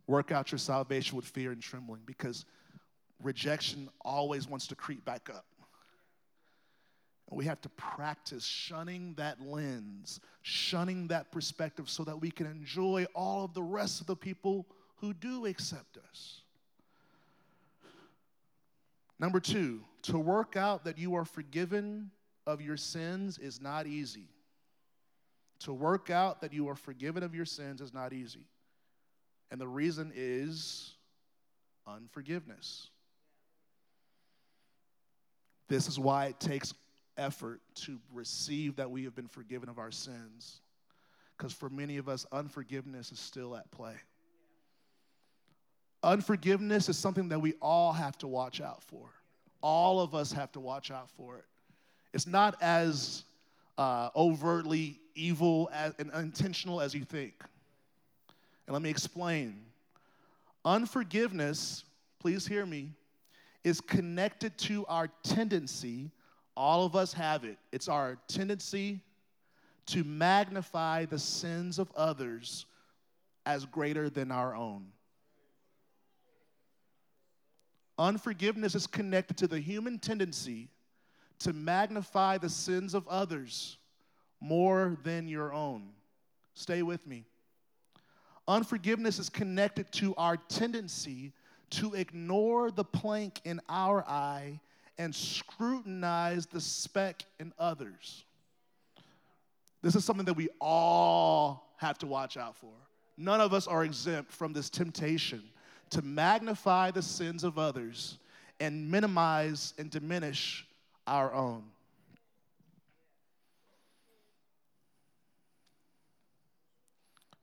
[0.06, 2.44] work out your salvation with fear and trembling, because
[3.22, 5.46] rejection always wants to creep back up.
[7.30, 12.46] And we have to practice shunning that lens, shunning that perspective so that we can
[12.46, 14.66] enjoy all of the rest of the people
[14.96, 16.42] who do accept us.
[19.18, 22.10] Number two, to work out that you are forgiven
[22.46, 24.28] of your sins is not easy.
[25.60, 28.46] To work out that you are forgiven of your sins is not easy.
[29.50, 30.92] And the reason is
[31.86, 32.88] unforgiveness.
[35.68, 36.74] This is why it takes
[37.16, 40.60] effort to receive that we have been forgiven of our sins.
[41.36, 43.94] Because for many of us, unforgiveness is still at play.
[46.02, 49.08] Unforgiveness is something that we all have to watch out for.
[49.62, 51.44] All of us have to watch out for it.
[52.12, 53.24] It's not as
[53.78, 57.34] uh, overtly evil as, and unintentional as you think.
[58.66, 59.60] And let me explain.
[60.64, 61.84] Unforgiveness,
[62.18, 62.90] please hear me,
[63.62, 66.10] is connected to our tendency.
[66.56, 67.58] All of us have it.
[67.72, 69.00] It's our tendency
[69.86, 72.66] to magnify the sins of others
[73.44, 74.86] as greater than our own.
[77.98, 80.68] Unforgiveness is connected to the human tendency
[81.40, 83.76] to magnify the sins of others
[84.44, 85.88] more than your own.
[86.52, 87.24] Stay with me.
[88.46, 91.32] Unforgiveness is connected to our tendency
[91.70, 94.60] to ignore the plank in our eye
[94.98, 98.24] and scrutinize the speck in others.
[99.82, 102.72] This is something that we all have to watch out for.
[103.16, 105.42] None of us are exempt from this temptation
[105.90, 108.18] to magnify the sins of others
[108.60, 110.66] and minimize and diminish
[111.06, 111.64] our own.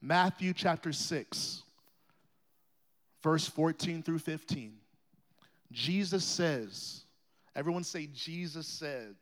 [0.01, 1.61] Matthew chapter 6,
[3.21, 4.73] verse 14 through 15.
[5.71, 7.03] Jesus says,
[7.55, 9.15] everyone say, Jesus said,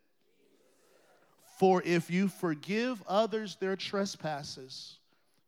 [1.58, 4.96] For if you forgive others their trespasses,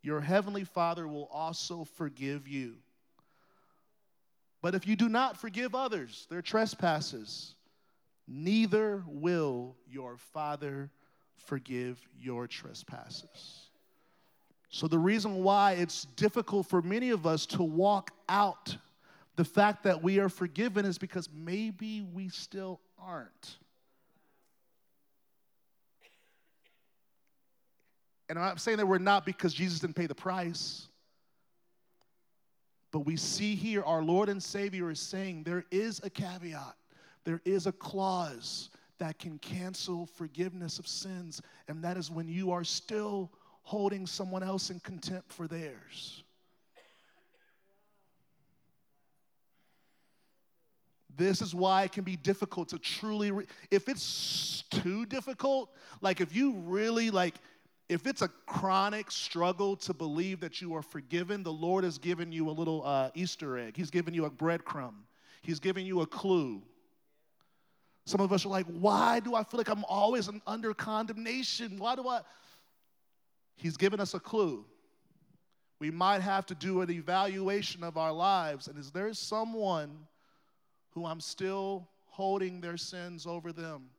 [0.03, 2.75] your heavenly Father will also forgive you.
[4.61, 7.55] But if you do not forgive others their trespasses,
[8.29, 10.91] neither will your Father
[11.47, 13.71] forgive your trespasses.
[14.75, 18.75] So, the reason why it's difficult for many of us to walk out
[19.37, 23.59] the fact that we are forgiven is because maybe we still aren't.
[28.31, 30.89] And I'm saying that we're not because Jesus didn't pay the price.
[32.93, 36.77] But we see here our Lord and Savior is saying there is a caveat,
[37.25, 42.53] there is a clause that can cancel forgiveness of sins, and that is when you
[42.53, 43.31] are still
[43.63, 46.23] holding someone else in contempt for theirs.
[51.17, 56.21] This is why it can be difficult to truly, re- if it's too difficult, like
[56.21, 57.35] if you really like,
[57.89, 62.33] if it's a chronic struggle to believe that you are forgiven, the Lord has given
[62.33, 63.77] you a little uh, Easter egg.
[63.77, 64.95] He's given you a breadcrumb.
[65.43, 66.63] He's given you a clue.
[68.07, 71.79] Some of us are like, why do I feel like I'm always under condemnation?
[71.79, 72.23] Why do I?
[73.57, 74.65] He's given us a clue.
[75.79, 78.69] We might have to do an evaluation of our lives.
[78.69, 80.07] And is there someone
[80.91, 83.91] who I'm still holding their sins over them?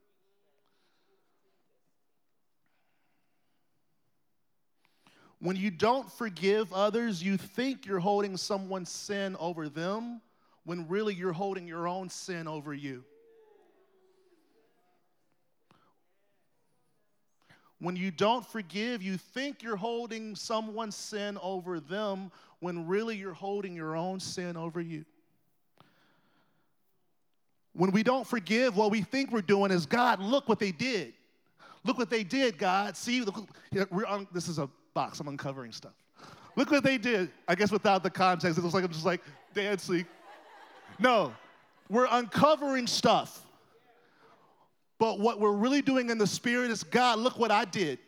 [5.39, 10.21] When you don't forgive others, you think you're holding someone's sin over them,
[10.63, 13.03] when really you're holding your own sin over you.
[17.83, 22.31] When you don't forgive, you think you're holding someone's sin over them,
[22.61, 25.03] when really you're holding your own sin over you.
[27.73, 31.11] When we don't forgive, what we think we're doing is, God, look what they did.
[31.83, 32.95] Look what they did, God.
[32.95, 33.49] See, look,
[34.07, 35.19] on, this is a box.
[35.19, 35.91] I'm uncovering stuff.
[36.55, 37.31] Look what they did.
[37.49, 39.19] I guess without the context, it looks like I'm just like
[39.53, 40.05] dancing.
[40.99, 41.33] No,
[41.89, 43.45] we're uncovering stuff.
[45.03, 47.99] But what we're really doing in the spirit is God, look what I did.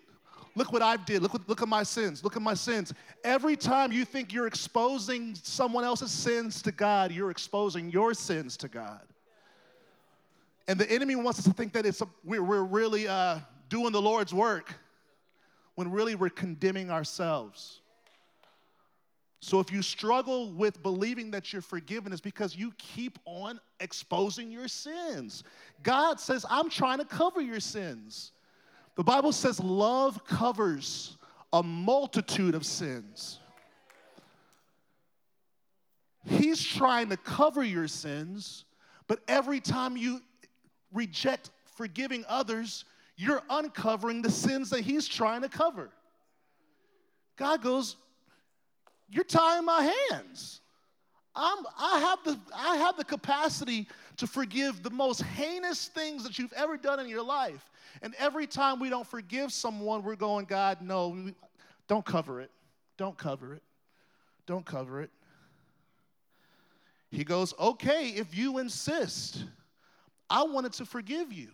[0.55, 1.21] Look what I did.
[1.21, 2.23] Look, look at my sins.
[2.23, 2.93] Look at my sins.
[3.25, 8.55] Every time you think you're exposing someone else's sins to God, you're exposing your sins
[8.55, 9.01] to God.
[10.69, 13.91] And the enemy wants us to think that it's a, we're, we're really uh, doing
[13.91, 14.73] the Lord's work
[15.75, 17.81] when really we're condemning ourselves.
[19.45, 24.49] So if you struggle with believing that you're forgiven, it's because you keep on exposing
[24.49, 25.43] your sins.
[25.83, 28.31] God says, I'm trying to cover your sins.
[28.95, 31.19] The Bible says love covers
[31.53, 33.37] a multitude of sins.
[36.23, 38.65] He's trying to cover your sins,
[39.05, 40.21] but every time you
[40.91, 42.83] reject forgiving others,
[43.15, 45.91] you're uncovering the sins that He's trying to cover.
[47.37, 47.97] God goes,
[49.09, 50.61] You're tying my hands.
[51.35, 53.87] I'm, I, have the, I have the capacity
[54.17, 57.69] to forgive the most heinous things that you've ever done in your life.
[58.01, 61.31] And every time we don't forgive someone, we're going, God, no,
[61.87, 62.51] don't cover it.
[62.97, 63.63] Don't cover it.
[64.45, 65.09] Don't cover it.
[67.11, 69.43] He goes, Okay, if you insist.
[70.29, 71.49] I wanted to forgive you.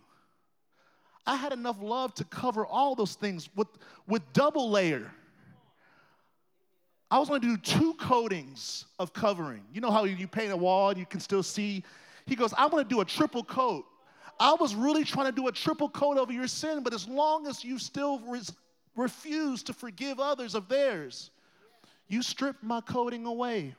[1.26, 3.68] I had enough love to cover all those things with,
[4.08, 5.12] with double layer.
[7.12, 9.62] I was going to do two coatings of covering.
[9.70, 11.84] You know how you paint a wall and you can still see?
[12.24, 13.84] He goes, I'm going to do a triple coat.
[14.40, 17.46] I was really trying to do a triple coat over your sin, but as long
[17.46, 18.54] as you still res-
[18.96, 21.30] refuse to forgive others of theirs,
[22.08, 23.74] you strip my coating away.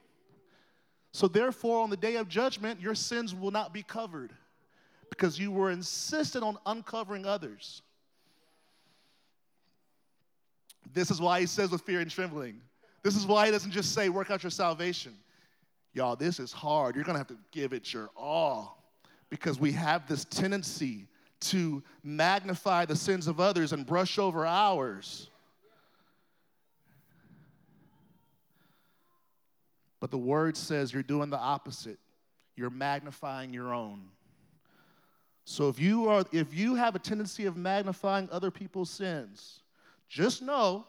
[1.12, 4.32] So, therefore, on the day of judgment, your sins will not be covered
[5.10, 7.82] because you were insistent on uncovering others.
[10.94, 12.62] This is why he says with fear and trembling.
[13.04, 15.14] This is why he doesn't just say, work out your salvation.
[15.94, 16.96] Y'all, this is hard.
[16.96, 18.84] You're going to have to give it your all
[19.30, 21.08] because we have this tendency
[21.42, 25.30] to magnify the sins of others and brush over ours.
[30.00, 32.00] But the word says you're doing the opposite.
[32.56, 34.02] You're magnifying your own.
[35.46, 39.62] So if you are if you have a tendency of magnifying other people's sins,
[40.08, 40.86] just know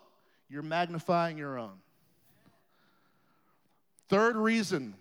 [0.49, 1.75] you're magnifying your own.
[4.15, 4.95] Third reason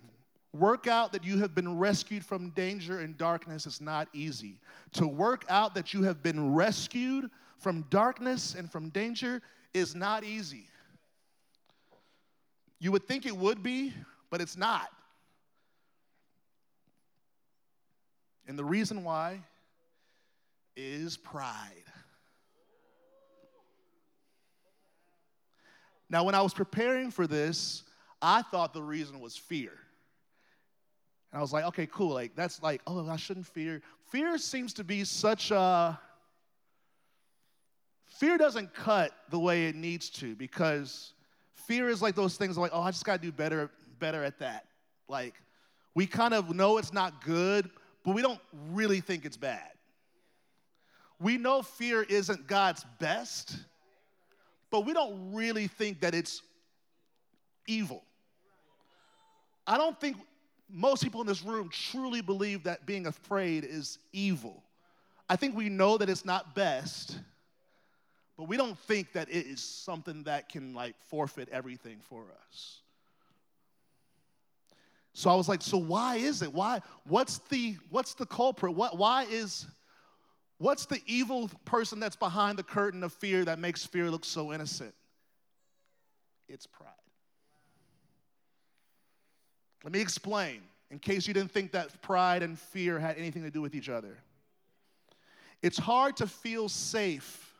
[0.52, 4.58] work out that you have been rescued from danger and darkness is not easy.
[4.94, 9.40] To work out that you have been rescued from darkness and from danger
[9.72, 10.66] is not easy.
[12.80, 13.94] You would think it would be,
[14.30, 14.88] but it's not.
[18.48, 19.42] And the reason why
[20.74, 21.84] is pride.
[26.10, 27.83] Now, when I was preparing for this,
[28.26, 29.72] I thought the reason was fear.
[31.30, 32.14] And I was like, okay, cool.
[32.14, 33.82] Like, that's like, oh, I shouldn't fear.
[34.10, 36.00] Fear seems to be such a.
[38.06, 41.12] Fear doesn't cut the way it needs to because
[41.52, 44.38] fear is like those things like, oh, I just got to do better, better at
[44.38, 44.64] that.
[45.06, 45.34] Like,
[45.94, 47.68] we kind of know it's not good,
[48.04, 49.70] but we don't really think it's bad.
[51.20, 53.58] We know fear isn't God's best,
[54.70, 56.40] but we don't really think that it's
[57.66, 58.02] evil.
[59.66, 60.16] I don't think
[60.68, 64.62] most people in this room truly believe that being afraid is evil.
[65.28, 67.18] I think we know that it's not best,
[68.36, 72.80] but we don't think that it is something that can like forfeit everything for us.
[75.14, 76.52] So I was like, so why is it?
[76.52, 78.74] Why what's the what's the culprit?
[78.74, 79.66] What why is
[80.58, 84.52] what's the evil person that's behind the curtain of fear that makes fear look so
[84.52, 84.94] innocent?
[86.48, 87.03] It's pride.
[89.84, 93.50] Let me explain in case you didn't think that pride and fear had anything to
[93.50, 94.16] do with each other.
[95.62, 97.52] It's hard to feel safe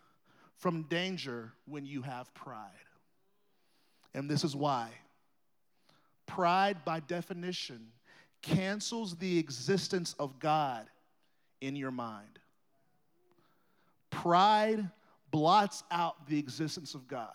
[0.57, 2.71] from danger when you have pride.
[4.15, 4.89] And this is why.
[6.27, 7.89] Pride, by definition,
[8.41, 10.87] cancels the existence of God
[11.61, 12.39] in your mind.
[14.11, 14.89] Pride
[15.31, 17.35] blots out the existence of God.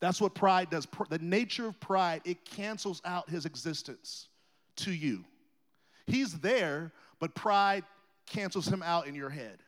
[0.00, 0.88] That's what pride does.
[1.08, 4.28] The nature of pride, it cancels out his existence
[4.76, 5.24] to you.
[6.06, 7.84] He's there, but pride
[8.26, 9.58] cancels him out in your head.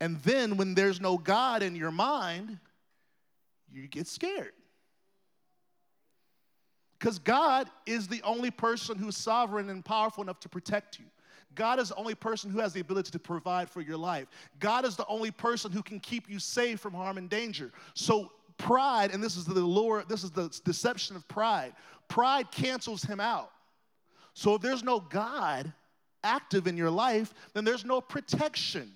[0.00, 2.58] And then when there's no God in your mind,
[3.70, 4.52] you get scared.
[6.98, 11.04] Because God is the only person who's sovereign and powerful enough to protect you.
[11.58, 14.28] God is the only person who has the ability to provide for your life.
[14.60, 17.72] God is the only person who can keep you safe from harm and danger.
[17.94, 21.72] So pride, and this is the lure, this is the deception of pride.
[22.06, 23.50] Pride cancels him out.
[24.34, 25.72] So if there's no God
[26.22, 28.92] active in your life, then there's no protection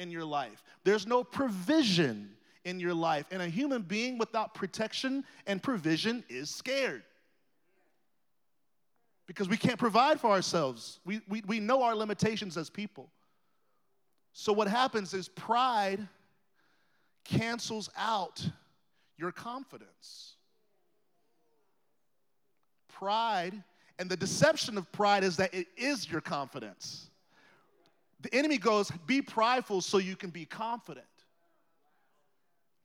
[0.00, 0.64] in your life.
[0.82, 2.30] There's no provision
[2.64, 3.26] in your life.
[3.30, 7.04] And a human being without protection and provision is scared
[9.26, 11.00] because we can't provide for ourselves.
[11.04, 13.10] We, we, we know our limitations as people.
[14.32, 16.06] So, what happens is pride
[17.24, 18.46] cancels out
[19.16, 20.34] your confidence.
[22.88, 23.62] Pride,
[23.98, 27.10] and the deception of pride is that it is your confidence.
[28.20, 31.06] The enemy goes, Be prideful so you can be confident.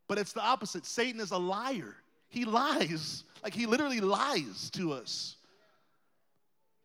[0.08, 0.86] But it's the opposite.
[0.86, 1.96] Satan is a liar.
[2.28, 3.24] He lies.
[3.44, 5.38] Like he literally lies to us.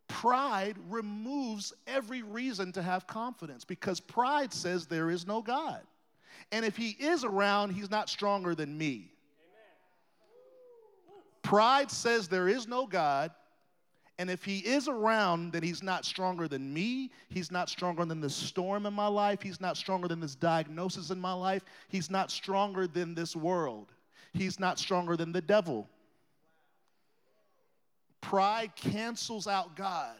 [0.07, 5.81] Pride removes every reason to have confidence because pride says there is no God.
[6.51, 9.11] And if he is around, he's not stronger than me.
[11.41, 13.31] Pride says there is no God,
[14.19, 17.11] and if he is around, then he's not stronger than me.
[17.29, 19.41] He's not stronger than the storm in my life.
[19.41, 21.63] He's not stronger than this diagnosis in my life.
[21.87, 23.93] He's not stronger than this world.
[24.33, 25.87] He's not stronger than the devil.
[28.21, 30.15] Pride cancels out God.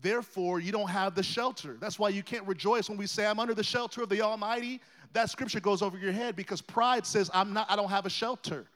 [0.00, 1.76] Therefore, you don't have the shelter.
[1.80, 4.80] That's why you can't rejoice when we say, I'm under the shelter of the Almighty.
[5.12, 8.10] That scripture goes over your head because pride says, I'm not, I don't have a
[8.10, 8.66] shelter.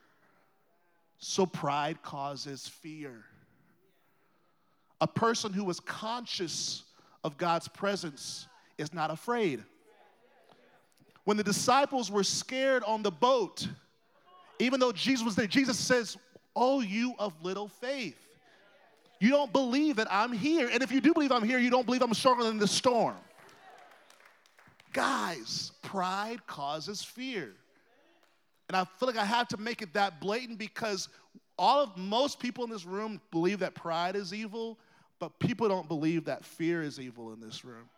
[1.19, 3.25] So pride causes fear.
[5.01, 6.85] A person who is conscious
[7.25, 8.47] of God's presence
[8.79, 9.65] is not afraid.
[11.25, 13.67] When the disciples were scared on the boat,
[14.59, 16.17] even though Jesus was there, Jesus says,
[16.57, 18.19] Oh, you of little faith.
[19.21, 20.69] You don't believe that I'm here.
[20.73, 23.17] And if you do believe I'm here, you don't believe I'm stronger than the storm.
[24.93, 27.53] Guys, pride causes fear.
[28.69, 31.09] And I feel like I have to make it that blatant because
[31.59, 34.79] all of most people in this room believe that pride is evil,
[35.19, 37.89] but people don't believe that fear is evil in this room.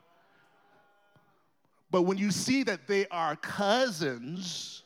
[1.90, 4.82] But when you see that they are cousins,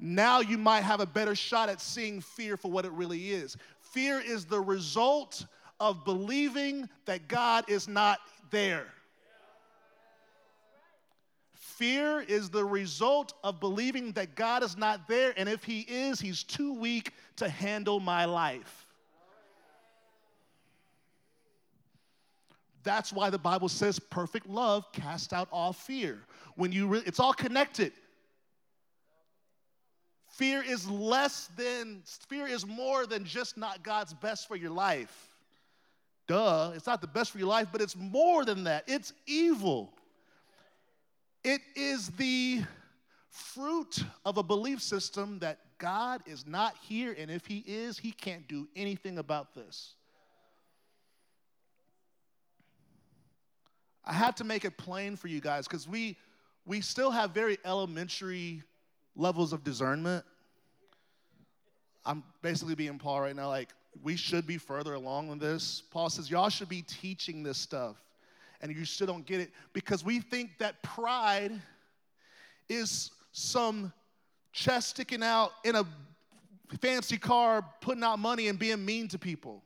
[0.00, 3.56] now you might have a better shot at seeing fear for what it really is.
[3.80, 5.46] Fear is the result
[5.78, 8.18] of believing that God is not
[8.50, 8.86] there.
[11.54, 16.20] Fear is the result of believing that God is not there, and if He is,
[16.20, 18.86] He's too weak to handle my life.
[22.82, 26.20] That's why the Bible says perfect love casts out all fear.
[26.56, 27.92] When you re- it's all connected.
[30.40, 35.28] Fear is less than fear is more than just not God's best for your life.
[36.26, 38.84] duh, it's not the best for your life, but it's more than that.
[38.86, 39.92] It's evil.
[41.44, 42.62] It is the
[43.28, 48.10] fruit of a belief system that God is not here, and if He is, He
[48.10, 49.92] can't do anything about this.
[54.06, 56.16] I had to make it plain for you guys because we,
[56.64, 58.62] we still have very elementary
[59.16, 60.24] levels of discernment.
[62.04, 63.70] I'm basically being Paul right now, like,
[64.02, 65.82] we should be further along than this.
[65.90, 67.96] Paul says, y'all should be teaching this stuff,
[68.60, 71.60] and you still don't get it because we think that pride
[72.68, 73.92] is some
[74.52, 75.84] chest sticking out in a
[76.80, 79.62] fancy car, putting out money and being mean to people.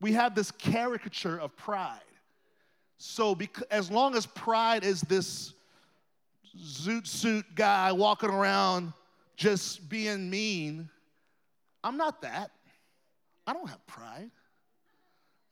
[0.00, 2.00] We have this caricature of pride.
[2.98, 5.54] So, because, as long as pride is this
[6.56, 8.92] zoot suit guy walking around
[9.36, 10.88] just being mean,
[11.82, 12.50] I'm not that.
[13.46, 14.30] I don't have pride.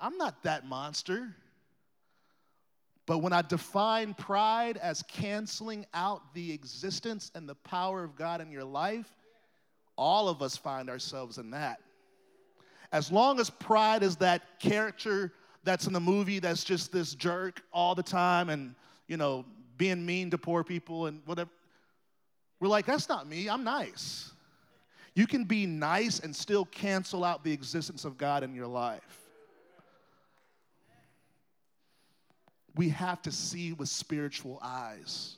[0.00, 1.34] I'm not that monster.
[3.06, 8.40] But when I define pride as canceling out the existence and the power of God
[8.40, 9.08] in your life,
[9.96, 11.80] all of us find ourselves in that.
[12.92, 15.32] As long as pride is that character
[15.64, 18.74] that's in the movie that's just this jerk all the time and,
[19.08, 19.44] you know,
[19.76, 21.50] being mean to poor people and whatever,
[22.60, 24.30] we're like, that's not me, I'm nice.
[25.14, 29.26] You can be nice and still cancel out the existence of God in your life.
[32.76, 35.36] we have to see with spiritual eyes.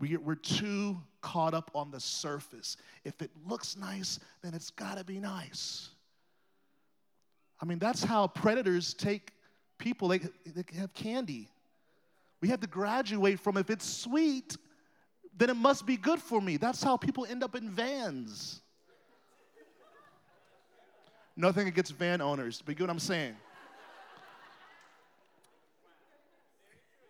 [0.00, 2.76] We, we're too caught up on the surface.
[3.04, 5.90] If it looks nice, then it's got to be nice.
[7.60, 9.32] I mean, that's how predators take
[9.78, 11.48] people, they, they have candy.
[12.40, 14.56] We have to graduate from if it's sweet,
[15.36, 16.56] then it must be good for me.
[16.56, 18.60] That's how people end up in vans.
[21.36, 23.36] Nothing against van owners, but you get what I'm saying.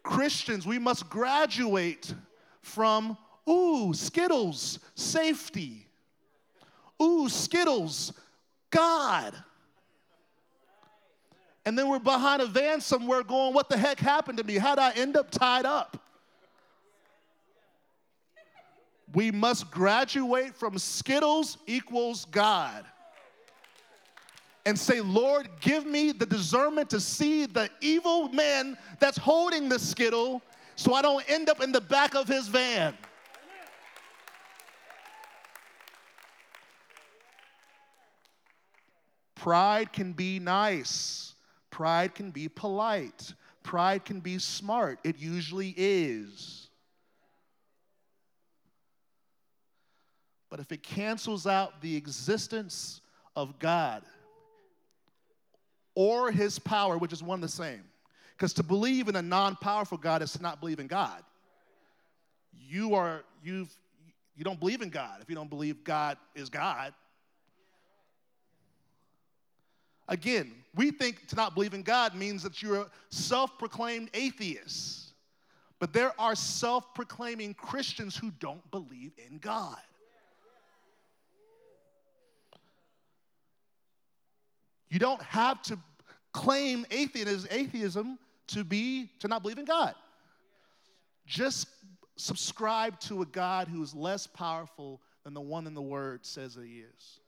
[0.02, 2.14] Christians, we must graduate
[2.62, 3.16] from,
[3.48, 5.86] ooh, Skittles, safety.
[7.02, 8.12] Ooh, Skittles,
[8.70, 9.34] God.
[11.66, 14.54] And then we're behind a van somewhere going, what the heck happened to me?
[14.54, 16.00] How'd I end up tied up?
[19.12, 22.84] We must graduate from Skittles equals God
[24.64, 29.78] and say, Lord, give me the discernment to see the evil man that's holding the
[29.78, 30.42] skittle
[30.76, 32.94] so I don't end up in the back of his van.
[39.34, 41.35] Pride can be nice.
[41.76, 43.34] Pride can be polite.
[43.62, 44.98] Pride can be smart.
[45.04, 46.70] It usually is.
[50.48, 53.02] But if it cancels out the existence
[53.36, 54.04] of God,
[55.94, 57.84] or his power, which is one and the same.
[58.34, 61.22] Because to believe in a non-powerful God is to not believe in God.
[62.58, 63.70] You are you've
[64.34, 66.94] you don't believe in God if you don't believe God is God.
[70.08, 75.12] Again, we think to not believe in God means that you're a self-proclaimed atheist.
[75.78, 79.76] But there are self-proclaiming Christians who don't believe in God.
[84.88, 85.78] You don't have to
[86.32, 89.94] claim atheism to be to not believe in God.
[91.26, 91.66] Just
[92.16, 96.54] subscribe to a God who is less powerful than the one in the Word says
[96.54, 97.20] that He is.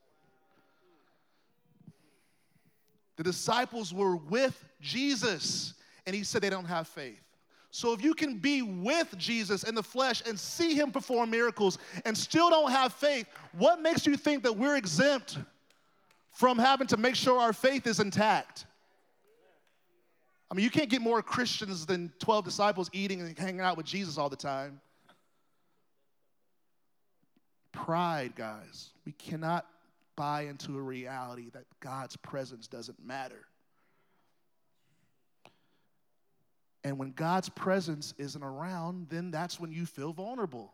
[3.18, 5.74] The disciples were with Jesus,
[6.06, 7.20] and He said they don't have faith.
[7.70, 11.76] So if you can be with Jesus in the flesh and see Him perform miracles
[12.06, 15.36] and still don't have faith, what makes you think that we're exempt?
[16.38, 18.64] from having to make sure our faith is intact.
[20.48, 23.86] I mean, you can't get more Christians than 12 disciples eating and hanging out with
[23.86, 24.80] Jesus all the time.
[27.72, 28.90] Pride, guys.
[29.04, 29.66] We cannot
[30.18, 33.46] buy into a reality that God's presence doesn't matter.
[36.82, 40.72] And when God's presence isn't around, then that's when you feel vulnerable.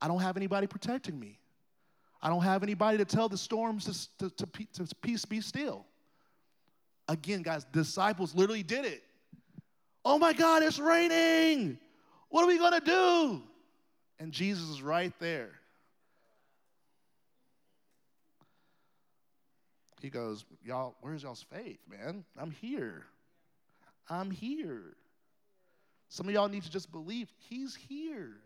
[0.00, 1.38] I don't have anybody protecting me.
[2.22, 5.84] I don't have anybody to tell the storms to, to, to, to peace be still.
[7.08, 9.02] Again, guys, disciples literally did it.
[10.06, 11.78] Oh my God, it's raining.
[12.30, 13.42] What are we going to do?
[14.18, 15.50] And Jesus is right there.
[20.00, 22.24] He goes, Y'all, where's y'all's faith, man?
[22.38, 23.04] I'm here.
[24.08, 24.96] I'm here.
[26.08, 28.36] Some of y'all need to just believe He's here.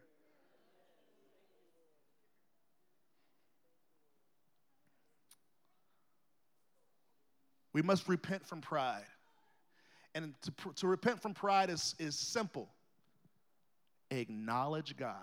[7.72, 9.04] We must repent from pride.
[10.14, 12.68] And to, to repent from pride is, is simple
[14.10, 15.14] acknowledge God.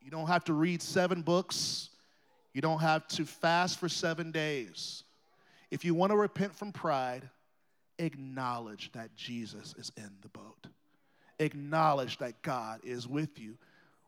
[0.00, 1.90] You don't have to read seven books,
[2.56, 5.04] you don't have to fast for seven days.
[5.70, 7.28] If you want to repent from pride,
[7.98, 10.66] acknowledge that Jesus is in the boat.
[11.38, 13.58] Acknowledge that God is with you.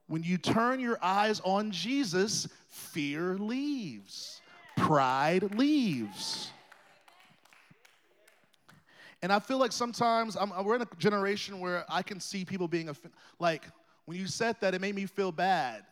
[0.06, 4.40] When you turn your eyes on Jesus, fear leaves,
[4.78, 6.50] pride leaves.
[9.20, 12.66] And I feel like sometimes I'm, we're in a generation where I can see people
[12.66, 13.18] being offended.
[13.38, 13.64] like,
[14.06, 15.84] when you said that, it made me feel bad.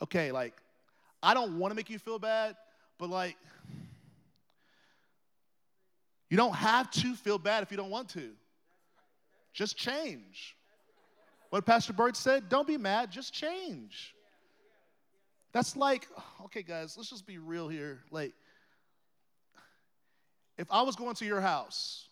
[0.00, 0.54] Okay, like,
[1.24, 2.54] I don't want to make you feel bad,
[2.98, 3.36] but like,
[6.28, 8.30] you don't have to feel bad if you don't want to.
[9.52, 10.56] Just change.
[11.50, 14.14] What Pastor Bird said, don't be mad, just change.
[15.52, 16.08] That's like,
[16.46, 18.00] okay, guys, let's just be real here.
[18.10, 18.32] Like,
[20.58, 22.08] if I was going to your house,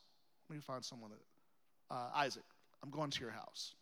[0.49, 2.45] let me find someone that, uh, Isaac,
[2.83, 3.75] I'm going to your house.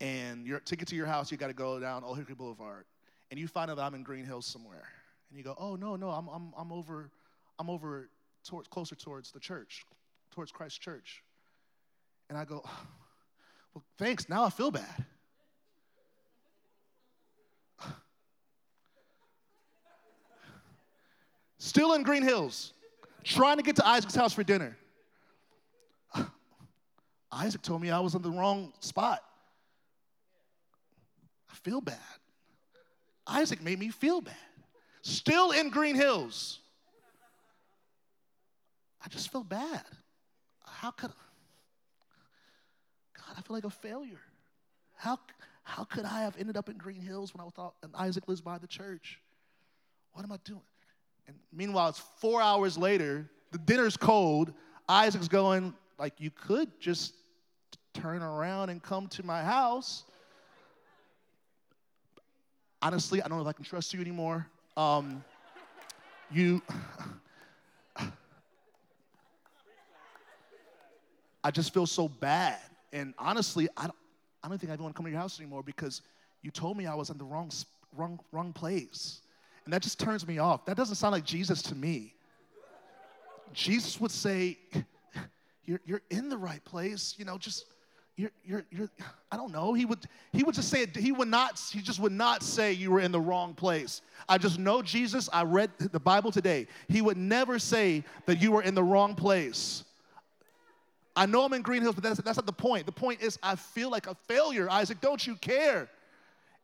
[0.00, 2.86] And your, to get to your house, you got to go down Old Hickory Boulevard.
[3.34, 4.84] And you find out I'm in Green Hills somewhere.
[5.28, 7.10] And you go, oh, no, no, I'm, I'm, I'm over,
[7.58, 8.08] I'm over
[8.48, 9.84] towards, closer towards the church,
[10.30, 11.24] towards Christ Church.
[12.28, 12.62] And I go,
[13.74, 15.04] well, thanks, now I feel bad.
[21.58, 22.72] Still in Green Hills
[23.24, 24.76] trying to get to Isaac's house for dinner.
[27.32, 29.24] Isaac told me I was in the wrong spot.
[31.50, 31.98] I feel bad.
[33.26, 34.34] Isaac made me feel bad.
[35.02, 36.60] Still in Green Hills.
[39.04, 39.82] I just feel bad.
[40.66, 41.10] How could
[43.16, 44.20] God, I feel like a failure.
[44.96, 45.18] How,
[45.62, 48.40] how could I have ended up in Green Hills when I thought and Isaac lives
[48.40, 49.20] by the church?
[50.12, 50.60] What am I doing?
[51.26, 54.52] And meanwhile, it's four hours later, the dinner's cold.
[54.88, 57.14] Isaac's going, like, you could just
[57.94, 60.04] turn around and come to my house.
[62.84, 64.46] Honestly, I don't know if I can trust you anymore.
[64.76, 65.24] Um,
[66.30, 66.60] you,
[71.42, 72.58] I just feel so bad.
[72.92, 73.96] And honestly, I don't,
[74.42, 76.02] I don't think I even want to come to your house anymore because
[76.42, 77.50] you told me I was in the wrong,
[77.96, 79.22] wrong, wrong place.
[79.64, 80.66] And that just turns me off.
[80.66, 82.12] That doesn't sound like Jesus to me.
[83.54, 84.58] Jesus would say,
[85.64, 87.64] You're, you're in the right place, you know, just
[88.16, 88.90] you're, you're, you're,
[89.32, 89.74] I don't know.
[89.74, 89.98] He would,
[90.32, 90.96] he would just say it.
[90.96, 94.02] He would not, he just would not say you were in the wrong place.
[94.28, 95.28] I just know Jesus.
[95.32, 96.68] I read the Bible today.
[96.88, 99.84] He would never say that you were in the wrong place.
[101.16, 102.86] I know I'm in Green Hills, but that's, that's not the point.
[102.86, 104.68] The point is, I feel like a failure.
[104.70, 105.88] Isaac, don't you care?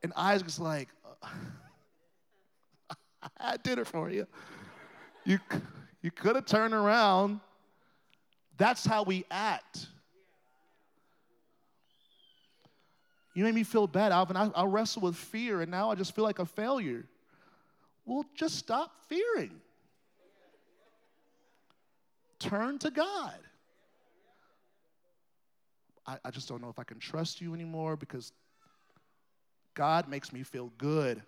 [0.02, 0.88] And Isaac's like,
[1.22, 2.94] uh,
[3.38, 4.26] I did it for you.
[5.24, 5.38] You,
[6.00, 7.40] you could have turned around.
[8.56, 9.88] That's how we act.
[13.40, 14.36] You made me feel bad, Alvin.
[14.36, 17.06] I, I wrestle with fear, and now I just feel like a failure.
[18.04, 19.62] Well, just stop fearing.
[22.38, 23.38] Turn to God.
[26.06, 28.34] I, I just don't know if I can trust you anymore because
[29.72, 31.22] God makes me feel good.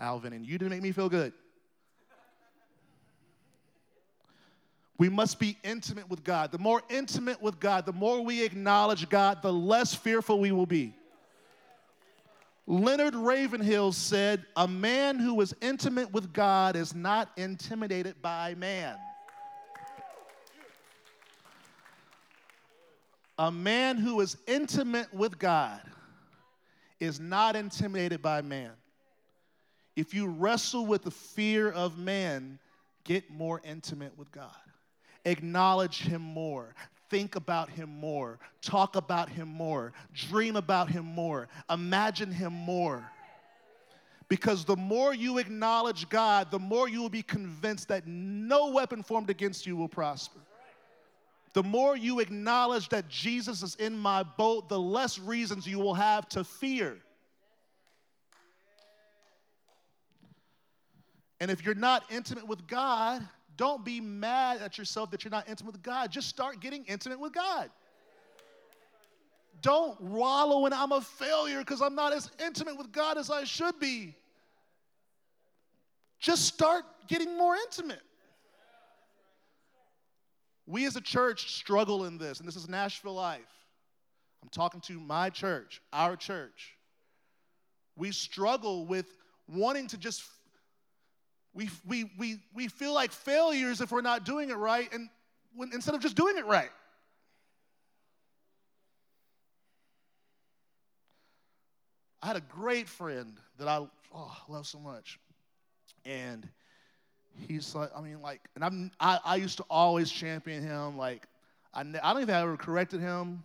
[0.00, 1.32] Alvin, and you didn't make me feel good.
[4.98, 6.50] We must be intimate with God.
[6.50, 10.66] The more intimate with God, the more we acknowledge God, the less fearful we will
[10.66, 10.96] be.
[12.66, 18.96] Leonard Ravenhill said, A man who is intimate with God is not intimidated by man.
[23.38, 25.80] A man who is intimate with God
[27.00, 28.70] is not intimidated by man.
[29.96, 32.58] If you wrestle with the fear of man,
[33.04, 34.50] get more intimate with God.
[35.24, 36.74] Acknowledge Him more.
[37.10, 38.38] Think about Him more.
[38.62, 39.92] Talk about Him more.
[40.12, 41.48] Dream about Him more.
[41.70, 43.04] Imagine Him more.
[44.28, 49.02] Because the more you acknowledge God, the more you will be convinced that no weapon
[49.02, 50.40] formed against you will prosper.
[51.52, 55.94] The more you acknowledge that Jesus is in my boat, the less reasons you will
[55.94, 56.96] have to fear.
[61.40, 63.26] And if you're not intimate with God,
[63.56, 66.10] don't be mad at yourself that you're not intimate with God.
[66.10, 67.70] Just start getting intimate with God.
[69.62, 73.44] Don't wallow in I'm a failure because I'm not as intimate with God as I
[73.44, 74.14] should be.
[76.18, 78.02] Just start getting more intimate.
[80.66, 83.40] We as a church struggle in this, and this is Nashville Life.
[84.42, 86.76] I'm talking to my church, our church.
[87.96, 89.06] We struggle with
[89.48, 90.22] wanting to just
[91.54, 95.08] We, we, we, we feel like failures if we're not doing it right, and
[95.54, 96.70] when, instead of just doing it right.
[102.20, 105.20] I had a great friend that I oh, love so much.
[106.04, 106.48] And
[107.46, 110.96] he's like, I mean, like, and I'm, I, I used to always champion him.
[110.96, 111.26] Like,
[111.72, 113.42] I, I don't even I ever corrected him.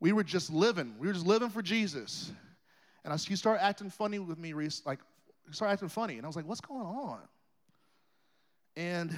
[0.00, 0.94] We were just living.
[0.98, 2.30] We were just living for Jesus.
[3.04, 4.52] And I, he started acting funny with me,
[4.84, 5.00] like,
[5.52, 6.16] started acting funny.
[6.16, 7.20] And I was like, what's going on?
[8.76, 9.14] And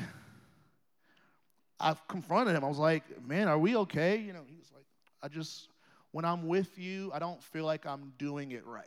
[1.80, 2.64] I confronted him.
[2.64, 4.18] I was like, man, are we okay?
[4.18, 4.84] You know, he was like,
[5.22, 5.68] I just,
[6.12, 8.86] when I'm with you, I don't feel like I'm doing it right.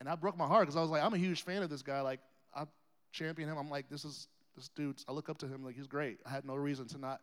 [0.00, 1.82] And I broke my heart because I was like, I'm a huge fan of this
[1.82, 2.00] guy.
[2.00, 2.20] Like,
[2.54, 2.64] I
[3.12, 3.56] champion him.
[3.56, 5.64] I'm like, this is, this dude, I look up to him.
[5.64, 6.18] Like, he's great.
[6.26, 7.20] I had no reason to not.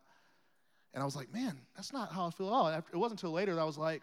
[0.94, 2.68] And I was like, man, that's not how I feel at all.
[2.70, 4.02] It wasn't until later that I was like,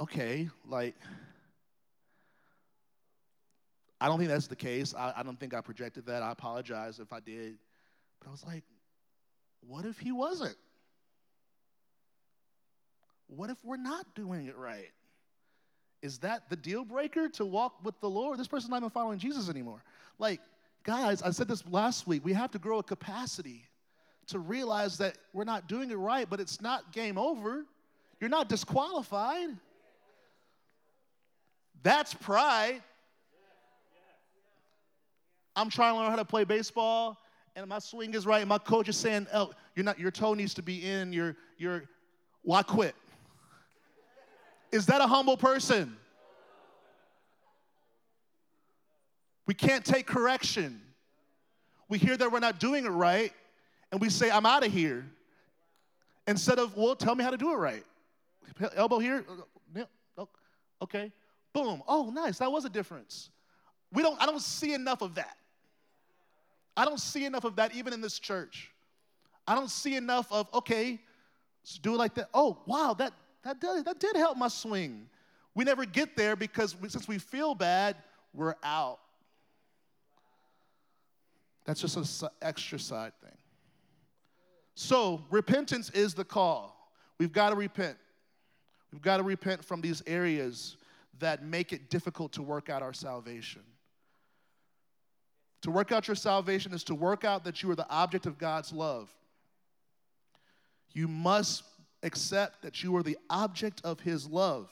[0.00, 0.94] okay, like,
[4.00, 4.94] I don't think that's the case.
[4.94, 6.22] I, I don't think I projected that.
[6.22, 7.56] I apologize if I did.
[8.20, 8.64] But I was like,
[9.66, 10.56] what if he wasn't?
[13.28, 14.90] What if we're not doing it right?
[16.02, 18.38] Is that the deal breaker to walk with the Lord?
[18.38, 19.82] This person's not even following Jesus anymore.
[20.18, 20.40] Like,
[20.84, 22.24] guys, I said this last week.
[22.24, 23.64] We have to grow a capacity
[24.28, 27.64] to realize that we're not doing it right, but it's not game over.
[28.20, 29.48] You're not disqualified.
[31.82, 32.82] That's pride.
[35.56, 37.20] I'm trying to learn how to play baseball,
[37.56, 38.40] and my swing is right.
[38.40, 39.98] And my coach is saying, "Oh, you're not.
[39.98, 41.12] Your toe needs to be in.
[41.12, 41.84] Your your.
[42.42, 42.94] Why quit?"
[44.70, 45.96] Is that a humble person?
[49.46, 50.82] We can't take correction.
[51.88, 53.32] We hear that we're not doing it right,
[53.92, 55.06] and we say, I'm out of here.
[56.26, 57.84] Instead of, well, tell me how to do it right.
[58.74, 59.24] Elbow here.
[60.82, 61.12] Okay.
[61.52, 61.82] Boom.
[61.86, 62.38] Oh, nice.
[62.38, 63.30] That was a difference.
[63.92, 65.36] We don't, I don't see enough of that.
[66.76, 68.70] I don't see enough of that even in this church.
[69.46, 71.00] I don't see enough of, okay,
[71.62, 72.28] let's do it like that.
[72.34, 73.12] Oh, wow, that
[73.46, 75.08] that did, that did help my swing.
[75.54, 77.94] We never get there because we, since we feel bad,
[78.34, 78.98] we're out.
[81.64, 83.36] That's just an extra side thing.
[84.74, 86.90] So, repentance is the call.
[87.18, 87.96] We've got to repent.
[88.92, 90.76] We've got to repent from these areas
[91.20, 93.62] that make it difficult to work out our salvation.
[95.66, 98.38] To work out your salvation is to work out that you are the object of
[98.38, 99.12] God's love.
[100.92, 101.64] You must
[102.04, 104.70] accept that you are the object of his love.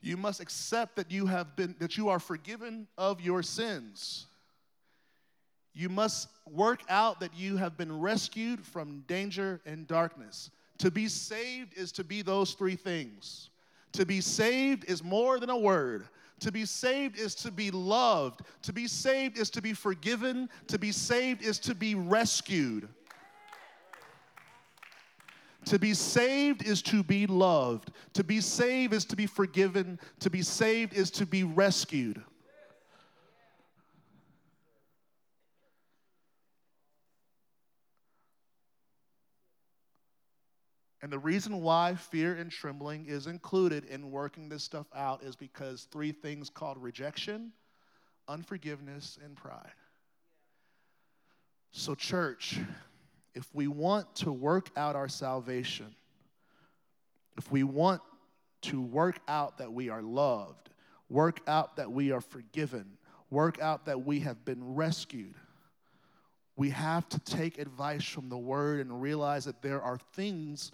[0.00, 4.24] You must accept that you have been that you are forgiven of your sins.
[5.74, 10.50] You must work out that you have been rescued from danger and darkness.
[10.78, 13.50] To be saved is to be those three things.
[13.92, 16.08] To be saved is more than a word.
[16.40, 18.40] To be saved is to be loved.
[18.62, 20.48] To be saved is to be forgiven.
[20.68, 22.88] To be saved is to be rescued.
[25.66, 27.92] To be saved is to be loved.
[28.14, 30.00] To be saved is to be forgiven.
[30.20, 32.22] To be saved is to be rescued.
[41.02, 45.34] And the reason why fear and trembling is included in working this stuff out is
[45.34, 47.52] because three things called rejection,
[48.28, 49.72] unforgiveness, and pride.
[51.72, 52.58] So, church,
[53.34, 55.94] if we want to work out our salvation,
[57.38, 58.02] if we want
[58.62, 60.68] to work out that we are loved,
[61.08, 62.98] work out that we are forgiven,
[63.30, 65.34] work out that we have been rescued,
[66.56, 70.72] we have to take advice from the word and realize that there are things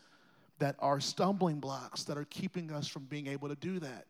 [0.58, 4.06] that are stumbling blocks that are keeping us from being able to do that.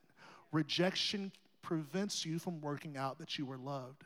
[0.53, 1.32] Rejection
[1.62, 4.05] prevents you from working out that you were loved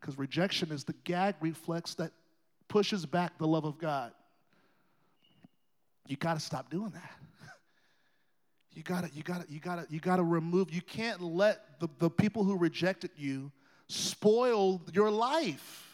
[0.00, 2.12] because rejection is the gag reflex that
[2.68, 4.12] pushes back the love of God.
[6.06, 7.12] You got to stop doing that.
[8.74, 10.72] You gotta, you gotta, you gotta, you gotta remove.
[10.72, 13.50] You can't let the, the people who rejected you
[13.88, 15.87] spoil your life.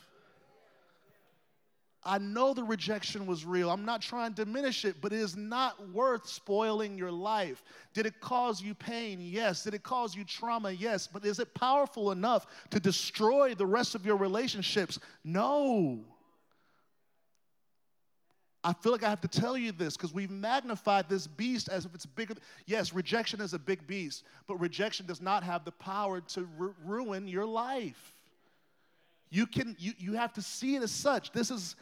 [2.07, 3.71] I know the rejection was real.
[3.71, 7.63] I'm not trying to diminish it, but it is not worth spoiling your life.
[7.95, 9.21] Did it cause you pain?
[9.21, 9.65] Yes.
[9.65, 10.71] Did it cause you trauma?
[10.71, 11.07] Yes.
[11.07, 14.99] But is it powerful enough to destroy the rest of your relationships?
[15.25, 16.05] No.
[18.63, 21.85] I feel like I have to tell you this because we've magnified this beast as
[21.85, 22.35] if it's bigger.
[22.67, 26.75] Yes, rejection is a big beast, but rejection does not have the power to ru-
[26.83, 28.15] ruin your life.
[29.31, 31.33] You can you, you have to see it as such.
[31.33, 31.77] This is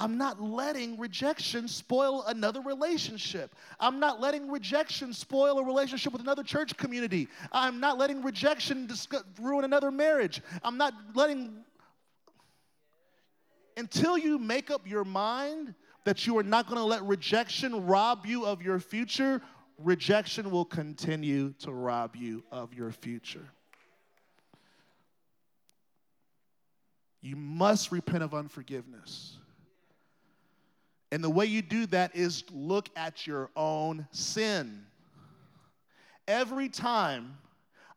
[0.00, 3.54] I'm not letting rejection spoil another relationship.
[3.78, 7.28] I'm not letting rejection spoil a relationship with another church community.
[7.52, 8.88] I'm not letting rejection
[9.38, 10.40] ruin another marriage.
[10.64, 11.52] I'm not letting.
[13.76, 15.74] Until you make up your mind
[16.04, 19.42] that you are not going to let rejection rob you of your future,
[19.76, 23.50] rejection will continue to rob you of your future.
[27.20, 29.36] You must repent of unforgiveness.
[31.12, 34.84] And the way you do that is look at your own sin.
[36.28, 37.36] Every time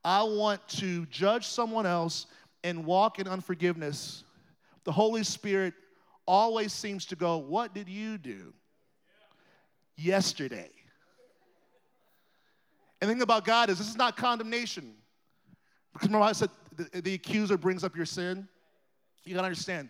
[0.03, 2.25] I want to judge someone else
[2.63, 4.23] and walk in unforgiveness,
[4.83, 5.73] the Holy Spirit
[6.25, 8.53] always seems to go, What did you do
[9.95, 10.69] yesterday?
[12.99, 14.93] And the thing about God is, this is not condemnation.
[15.91, 18.47] Because remember, I said the, the accuser brings up your sin?
[19.25, 19.89] You gotta understand.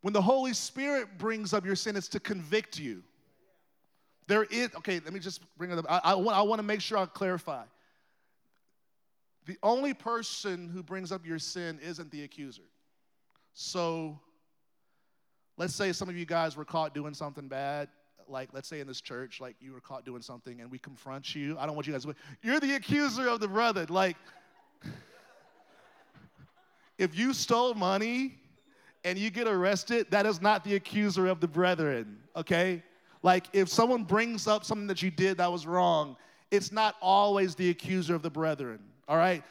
[0.00, 3.02] When the Holy Spirit brings up your sin, it's to convict you.
[4.28, 5.86] There is, okay, let me just bring it up.
[5.88, 7.64] I, I, want, I want to make sure I clarify.
[9.46, 12.62] The only person who brings up your sin isn't the accuser.
[13.54, 14.20] So,
[15.56, 17.88] let's say some of you guys were caught doing something bad,
[18.28, 21.34] like let's say in this church, like you were caught doing something and we confront
[21.34, 21.56] you.
[21.58, 23.86] I don't want you guys to, you're the accuser of the brother.
[23.88, 24.16] Like,
[26.98, 28.38] if you stole money
[29.04, 32.82] and you get arrested, that is not the accuser of the brethren, okay?
[33.22, 36.16] Like if someone brings up something that you did that was wrong,
[36.50, 39.42] it's not always the accuser of the brethren, all right?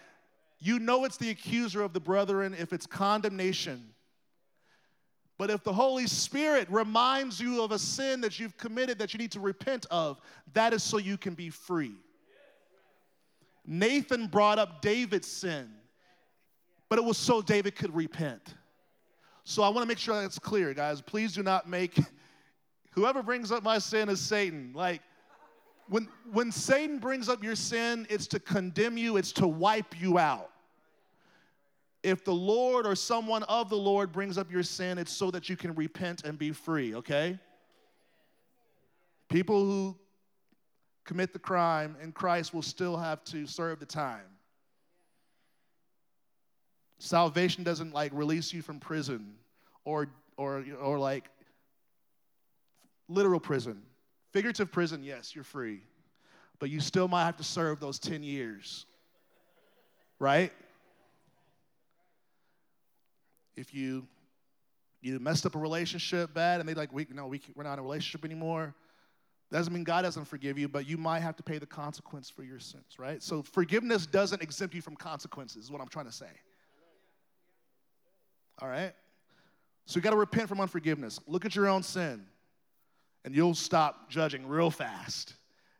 [0.59, 3.89] You know it's the accuser of the brethren if it's condemnation.
[5.37, 9.19] But if the Holy Spirit reminds you of a sin that you've committed that you
[9.19, 10.19] need to repent of,
[10.53, 11.93] that is so you can be free.
[13.65, 15.69] Nathan brought up David's sin
[16.89, 18.55] but it was so David could repent.
[19.49, 20.99] So I want to make sure that's clear, guys.
[20.99, 21.97] Please do not make
[22.91, 24.73] whoever brings up my sin is Satan.
[24.75, 25.01] Like
[25.87, 30.17] when when Satan brings up your sin, it's to condemn you, it's to wipe you
[30.17, 30.49] out.
[32.03, 35.47] If the Lord or someone of the Lord brings up your sin, it's so that
[35.47, 37.39] you can repent and be free, okay?
[39.29, 39.95] People who
[41.05, 44.36] commit the crime in Christ will still have to serve the time.
[46.99, 49.35] Salvation doesn't like release you from prison
[49.85, 51.29] or or or like
[53.07, 53.81] literal prison.
[54.33, 55.81] Figurative prison, yes, you're free.
[56.59, 58.85] But you still might have to serve those 10 years.
[60.19, 60.51] Right?
[63.55, 64.07] If you
[65.01, 67.79] you messed up a relationship bad and they like we no we, we're not in
[67.79, 68.73] a relationship anymore
[69.51, 72.43] doesn't mean god doesn't forgive you but you might have to pay the consequence for
[72.43, 76.11] your sins right so forgiveness doesn't exempt you from consequences is what i'm trying to
[76.11, 76.29] say
[78.62, 78.93] all right?
[79.86, 81.20] So you got to repent from unforgiveness.
[81.28, 82.26] Look at your own sin,
[83.24, 85.34] and you'll stop judging real fast.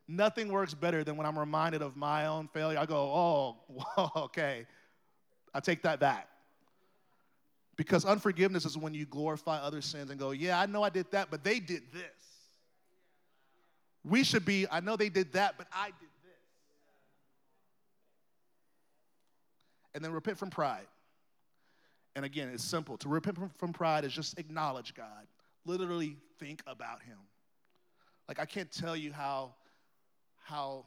[0.08, 2.80] Nothing works better than when I'm reminded of my own failure.
[2.80, 4.66] I go, oh, okay,
[5.54, 6.30] I take that back.
[7.76, 11.12] Because unforgiveness is when you glorify other sins and go, yeah, I know I did
[11.12, 12.04] that, but they did this.
[14.04, 16.40] We should be, I know they did that, but I did this.
[19.94, 20.88] And then repent from pride.
[22.18, 22.98] And again, it's simple.
[22.98, 25.28] To repent from pride is just acknowledge God.
[25.66, 27.20] Literally think about Him.
[28.28, 29.54] Like I can't tell you how
[30.44, 30.86] how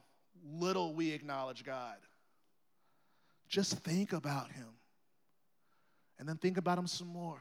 [0.52, 1.94] little we acknowledge God.
[3.48, 4.66] Just think about Him.
[6.18, 7.40] And then think about Him some more.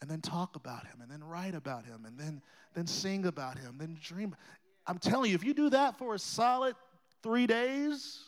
[0.00, 1.00] And then talk about Him.
[1.00, 2.04] And then write about Him.
[2.06, 2.40] And then,
[2.72, 3.78] then sing about Him.
[3.78, 4.36] Then dream.
[4.86, 6.76] I'm telling you, if you do that for a solid
[7.20, 8.20] three days,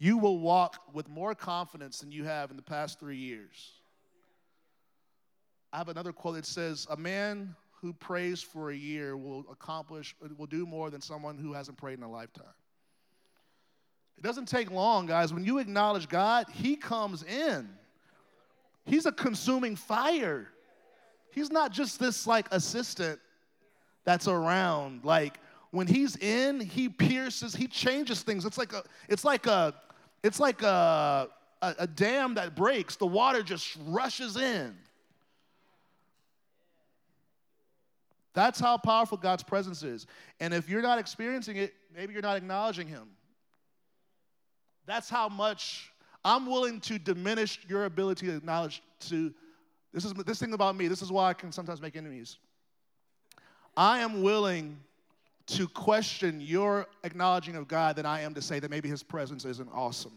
[0.00, 3.74] you will walk with more confidence than you have in the past three years.
[5.72, 10.14] I have another quote that says, A man who prays for a year will accomplish,
[10.36, 12.44] will do more than someone who hasn't prayed in a lifetime.
[14.18, 15.32] It doesn't take long, guys.
[15.32, 17.68] When you acknowledge God, He comes in.
[18.84, 20.48] He's a consuming fire.
[21.30, 23.18] He's not just this like assistant
[24.04, 25.04] that's around.
[25.04, 25.38] Like
[25.70, 28.44] when he's in, he pierces, he changes things.
[28.44, 29.74] It's like a, it's like a,
[30.22, 31.28] it's like a,
[31.62, 32.96] a, a dam that breaks.
[32.96, 34.76] The water just rushes in.
[38.34, 40.06] That's how powerful God's presence is.
[40.40, 43.08] And if you're not experiencing it, maybe you're not acknowledging Him.
[44.86, 45.92] That's how much
[46.24, 48.82] I'm willing to diminish your ability to acknowledge.
[49.08, 49.32] To
[49.92, 50.88] this is this thing about me.
[50.88, 52.38] This is why I can sometimes make enemies.
[53.76, 54.78] I am willing
[55.48, 59.44] to question your acknowledging of God than I am to say that maybe His presence
[59.44, 60.12] isn't awesome.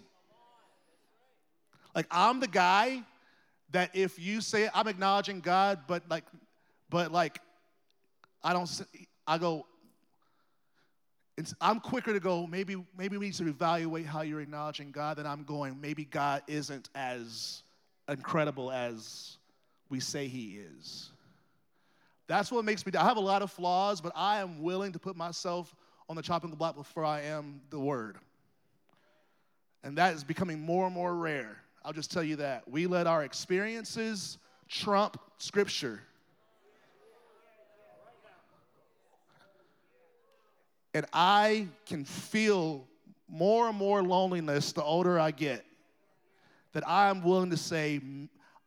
[1.94, 3.04] Like I'm the guy
[3.72, 6.24] that if you say I'm acknowledging God, but like
[6.90, 7.40] But like,
[8.46, 8.70] I don't,
[9.26, 9.66] I go,
[11.60, 15.26] I'm quicker to go, maybe, maybe we need to evaluate how you're acknowledging God than
[15.26, 17.64] I'm going, maybe God isn't as
[18.08, 19.38] incredible as
[19.90, 21.10] we say he is.
[22.28, 25.00] That's what makes me, I have a lot of flaws, but I am willing to
[25.00, 25.76] put myself
[26.08, 28.18] on the chopping block before I am the word.
[29.84, 31.58] And that is becoming more and more rare.
[31.84, 32.68] I'll just tell you that.
[32.70, 34.38] We let our experiences
[34.68, 36.02] trump scripture.
[40.96, 42.88] And I can feel
[43.28, 45.66] more and more loneliness the older I get.
[46.72, 48.00] That I'm willing to say,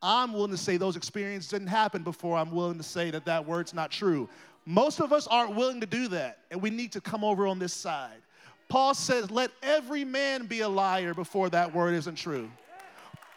[0.03, 3.47] I'm willing to say those experiences didn't happen before I'm willing to say that that
[3.47, 4.29] word's not true.
[4.67, 7.59] Most of us aren't willing to do that, and we need to come over on
[7.59, 8.21] this side.
[8.69, 12.51] Paul says, Let every man be a liar before that word isn't true.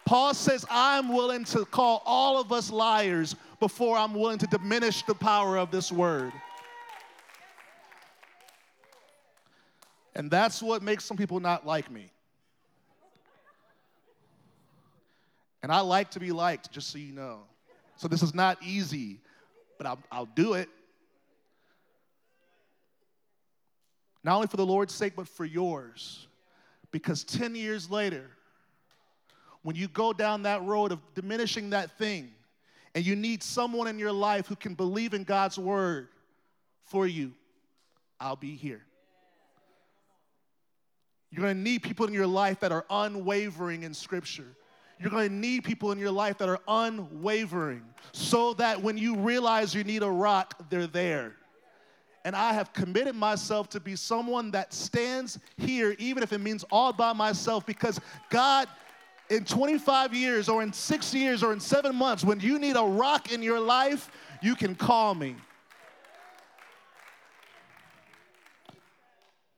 [0.04, 5.04] Paul says, I'm willing to call all of us liars before I'm willing to diminish
[5.04, 6.34] the power of this word.
[10.16, 12.12] And that's what makes some people not like me.
[15.64, 17.42] And I like to be liked, just so you know.
[17.96, 19.20] So this is not easy,
[19.78, 20.70] but I'll, I'll do it.
[24.24, 26.28] Not only for the Lord's sake, but for yours.
[26.92, 28.30] Because 10 years later,
[29.64, 32.32] when you go down that road of diminishing that thing,
[32.94, 36.10] and you need someone in your life who can believe in God's word
[36.84, 37.32] for you,
[38.20, 38.84] I'll be here.
[41.32, 44.56] You're gonna need people in your life that are unwavering in Scripture.
[45.02, 49.18] You're going to need people in your life that are unwavering so that when you
[49.18, 51.34] realize you need a rock, they're there.
[52.24, 56.64] And I have committed myself to be someone that stands here, even if it means
[56.72, 58.68] all by myself, because God,
[59.32, 62.84] in 25 years or in six years or in seven months, when you need a
[62.84, 64.12] rock in your life,
[64.44, 65.36] you can call me.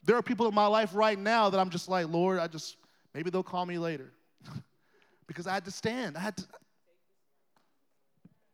[0.05, 2.77] There are people in my life right now that I'm just like, Lord, I just,
[3.13, 4.11] maybe they'll call me later
[5.27, 6.17] because I had to stand.
[6.17, 6.43] I had to.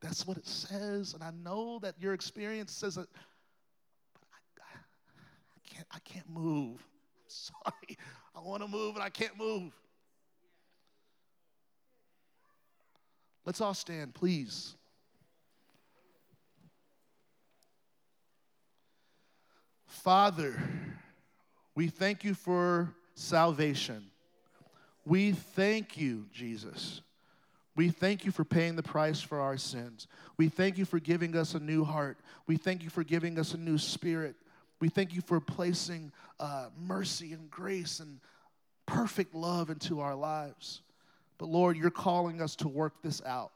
[0.01, 3.07] That's what it says, and I know that your experience says it.
[4.13, 5.87] But I, I can't.
[5.91, 6.77] I can't move.
[7.17, 7.97] I'm sorry.
[8.35, 9.73] I want to move, and I can't move.
[13.45, 14.75] Let's all stand, please.
[19.87, 20.61] Father,
[21.79, 24.03] we thank you for salvation.
[25.05, 26.99] We thank you, Jesus.
[27.77, 30.07] We thank you for paying the price for our sins.
[30.35, 32.17] We thank you for giving us a new heart.
[32.47, 34.35] We thank you for giving us a new spirit.
[34.81, 38.19] We thank you for placing uh, mercy and grace and
[38.85, 40.81] perfect love into our lives.
[41.37, 43.53] But Lord, you're calling us to work this out.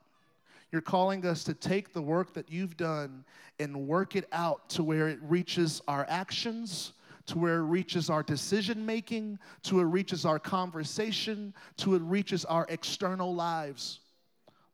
[0.72, 3.26] You're calling us to take the work that you've done
[3.60, 6.94] and work it out to where it reaches our actions,
[7.26, 12.44] to where it reaches our decision making, to it reaches our conversation, to it reaches
[12.46, 14.00] our external lives.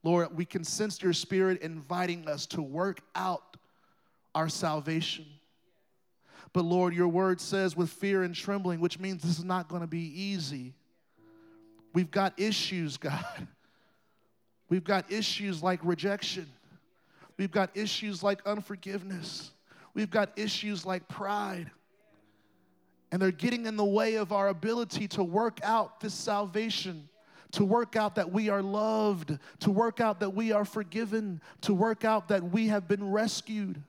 [0.03, 3.57] Lord, we can sense your spirit inviting us to work out
[4.33, 5.25] our salvation.
[6.53, 9.81] But Lord, your word says with fear and trembling, which means this is not going
[9.81, 10.73] to be easy.
[11.93, 13.47] We've got issues, God.
[14.69, 16.47] We've got issues like rejection.
[17.37, 19.51] We've got issues like unforgiveness.
[19.93, 21.71] We've got issues like pride
[23.11, 27.09] and they're getting in the way of our ability to work out this salvation,
[27.51, 31.73] to work out that we are loved, to work out that we are forgiven, to
[31.73, 33.81] work out that we have been rescued.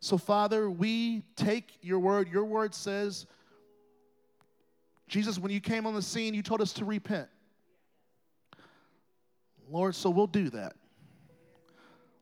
[0.00, 2.28] So, Father, we take your word.
[2.28, 3.26] Your word says,
[5.08, 7.28] Jesus, when you came on the scene, you told us to repent.
[9.70, 10.74] Lord, so we'll do that.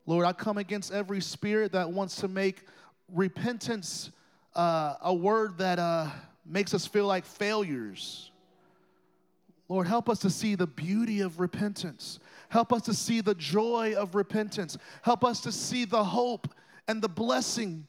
[0.07, 2.65] Lord, I come against every spirit that wants to make
[3.09, 4.11] repentance
[4.55, 6.09] uh, a word that uh,
[6.45, 8.31] makes us feel like failures.
[9.69, 12.19] Lord, help us to see the beauty of repentance.
[12.51, 14.77] Help us to see the joy of repentance.
[15.01, 16.49] Help us to see the hope
[16.89, 17.87] and the blessing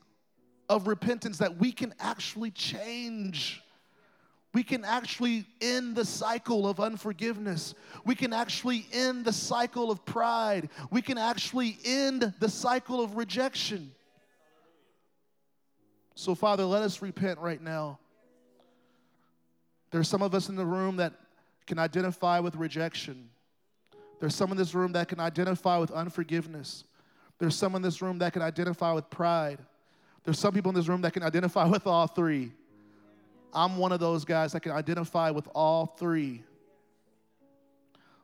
[0.70, 3.62] of repentance that we can actually change.
[4.54, 7.74] We can actually end the cycle of unforgiveness.
[8.06, 10.70] We can actually end the cycle of pride.
[10.92, 13.92] We can actually end the cycle of rejection.
[16.16, 18.00] So, Father, let us repent right now.
[19.92, 21.14] There's some of us in the room that
[21.68, 23.30] can identify with rejection.
[24.20, 26.84] There's some in this room that can identify with unforgiveness.
[27.40, 29.60] There's some in this room that can identify with pride.
[30.24, 32.52] There's some people in this room that can identify with all three.
[33.54, 36.44] I'm one of those guys that can identify with all three.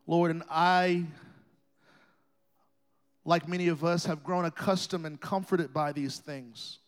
[0.07, 1.06] Lord, and I
[3.30, 6.80] like many of us, have grown accustomed and comforted by these things.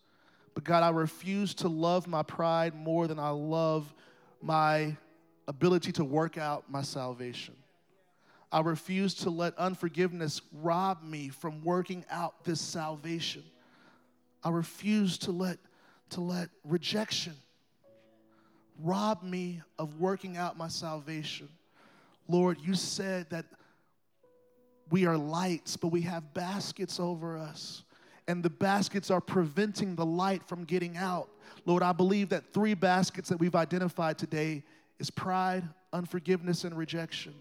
[0.53, 3.93] But God, I refuse to love my pride more than I love
[4.41, 4.95] my
[5.47, 7.55] ability to work out my salvation.
[8.51, 13.43] I refuse to let unforgiveness rob me from working out this salvation.
[14.43, 15.57] I refuse to let,
[16.11, 17.33] to let rejection
[18.83, 21.47] rob me of working out my salvation.
[22.27, 23.45] Lord, you said that
[24.89, 27.83] we are lights, but we have baskets over us.
[28.27, 31.29] And the baskets are preventing the light from getting out.
[31.65, 34.63] Lord, I believe that three baskets that we've identified today
[34.99, 37.33] is pride, unforgiveness, and rejection.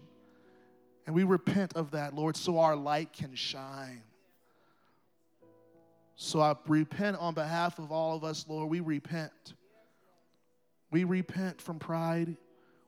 [1.05, 4.01] And we repent of that, Lord, so our light can shine.
[6.15, 8.69] So I repent on behalf of all of us, Lord.
[8.69, 9.53] We repent.
[10.91, 12.35] We repent from pride.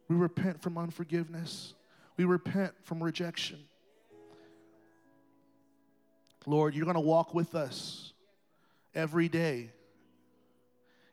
[0.08, 1.74] We repent from unforgiveness.
[2.18, 3.60] We repent from rejection.
[6.46, 8.14] Lord, you're going to walk with us
[8.96, 9.72] every day.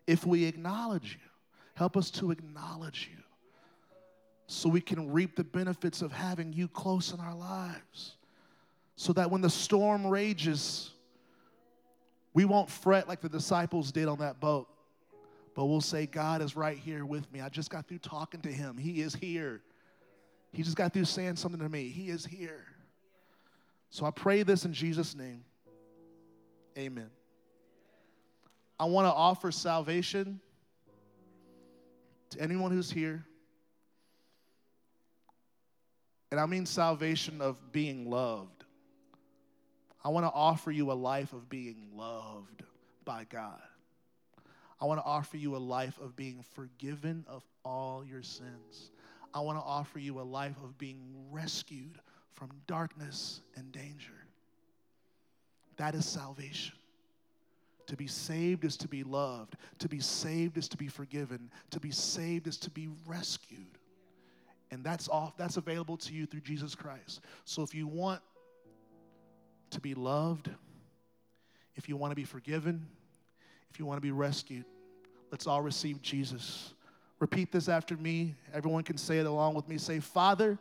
[0.07, 1.29] If we acknowledge you,
[1.75, 3.23] help us to acknowledge you
[4.47, 8.17] so we can reap the benefits of having you close in our lives.
[8.97, 10.91] So that when the storm rages,
[12.35, 14.69] we won't fret like the disciples did on that boat,
[15.55, 17.41] but we'll say, God is right here with me.
[17.41, 18.77] I just got through talking to him.
[18.77, 19.63] He is here.
[20.53, 21.89] He just got through saying something to me.
[21.89, 22.65] He is here.
[23.91, 25.45] So I pray this in Jesus' name.
[26.79, 27.11] Amen.
[28.79, 30.41] I want to offer salvation
[32.31, 33.25] to anyone who's here.
[36.31, 38.65] And I mean salvation of being loved.
[40.05, 42.63] I want to offer you a life of being loved
[43.05, 43.61] by God.
[44.81, 48.93] I want to offer you a life of being forgiven of all your sins.
[49.35, 51.99] I want to offer you a life of being rescued
[52.35, 54.13] from darkness and danger.
[55.77, 56.75] That is salvation.
[57.87, 59.57] To be saved is to be loved.
[59.81, 61.51] To be saved is to be forgiven.
[61.71, 63.79] To be saved is to be rescued.
[64.71, 67.21] And that's off that's available to you through Jesus Christ.
[67.45, 68.21] So if you want
[69.71, 70.51] to be loved,
[71.75, 72.87] if you want to be forgiven,
[73.71, 74.65] if you want to be rescued,
[75.33, 76.75] let's all receive Jesus.
[77.19, 78.35] Repeat this after me.
[78.53, 79.79] Everyone can say it along with me.
[79.79, 80.59] Say, Father,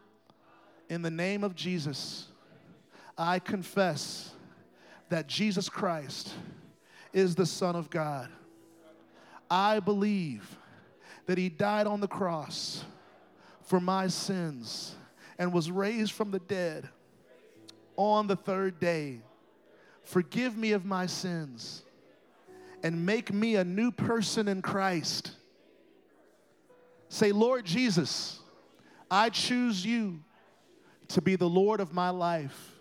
[0.90, 2.28] in the name of Jesus,
[3.18, 4.32] I confess
[5.10, 6.34] that Jesus Christ
[7.14, 8.30] is the Son of God.
[9.50, 10.58] I believe
[11.28, 12.84] that He died on the cross
[13.62, 14.96] for my sins
[15.38, 16.90] and was raised from the dead
[17.96, 19.22] on the third day.
[20.04, 21.84] Forgive me of my sins
[22.82, 25.32] and make me a new person in Christ.
[27.10, 28.40] Say, Lord Jesus,
[29.12, 30.20] I choose you
[31.10, 32.76] to be the Lord of my life.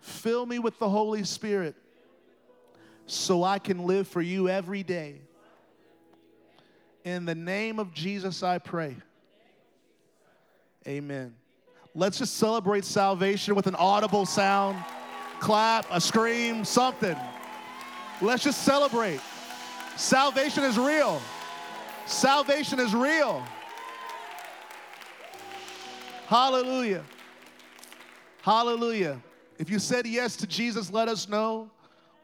[0.00, 1.74] Fill me with the Holy Spirit
[3.06, 5.20] so I can live for you every day.
[7.04, 8.96] In the name of Jesus, I pray.
[10.86, 11.34] Amen.
[11.94, 14.82] Let's just celebrate salvation with an audible sound,
[15.40, 17.16] clap, a scream, something.
[18.20, 19.20] Let's just celebrate.
[19.96, 21.20] Salvation is real.
[22.06, 23.44] Salvation is real.
[26.26, 27.04] Hallelujah.
[28.42, 29.22] Hallelujah.
[29.60, 31.70] If you said yes to Jesus, let us know.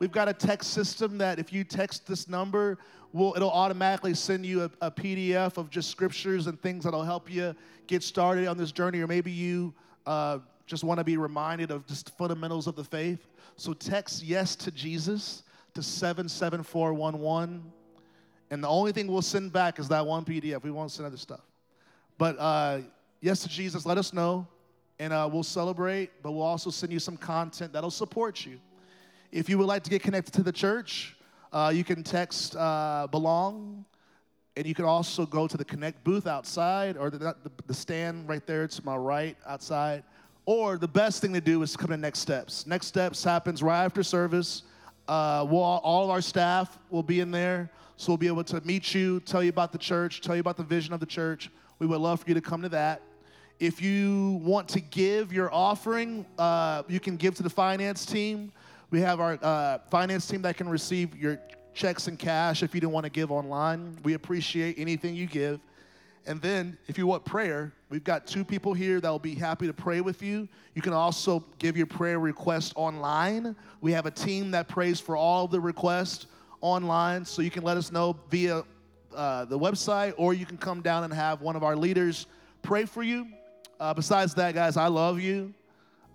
[0.01, 2.77] We've got a text system that if you text this number,
[3.13, 7.31] will it'll automatically send you a, a, PDF of just scriptures and things that'll help
[7.31, 7.55] you
[7.87, 9.73] get started on this journey, or maybe you
[10.07, 13.29] uh, just want to be reminded of just fundamentals of the faith.
[13.55, 17.63] So text yes to Jesus to 77411.
[18.51, 20.65] And the only thing we'll send back is that one PDF.
[20.65, 21.47] We won't send other stuff.
[22.19, 22.81] But uh,
[23.21, 24.49] yes to Jesus, let us know
[24.99, 28.59] and uh, we'll celebrate, but we'll also send you some content that'll support you.
[29.31, 31.17] If you would like to get connected to the church,
[31.53, 33.85] uh, you can text uh, belong,
[34.57, 38.29] and you can also go to the Connect booth outside or the, the, the, stand
[38.29, 40.03] right there to my right outside.
[40.47, 42.67] Or the best thing to do is come to Next Steps.
[42.67, 44.65] Next Steps happens right after service.
[45.07, 48.61] Uh, we'll, all of our staff will be in there, so we'll be able to
[48.63, 51.51] meet you, tell you about the church, tell you about the vision of the church.
[51.79, 53.01] We would love for you to come to that.
[53.61, 58.53] If you want to give your offering, uh, you can give to the finance team.
[58.91, 61.41] We have our uh, finance team that can receive your
[61.75, 63.99] checks and cash if you don't want to give online.
[64.05, 65.59] We appreciate anything you give.
[66.25, 69.67] And then, if you want prayer, we've got two people here that will be happy
[69.67, 70.47] to pray with you.
[70.75, 73.57] You can also give your prayer request online.
[73.81, 76.27] We have a team that prays for all of the requests
[76.61, 78.63] online, so you can let us know via
[79.17, 82.27] uh, the website, or you can come down and have one of our leaders
[82.63, 83.27] pray for you.
[83.81, 85.55] Uh, besides that, guys, I love you.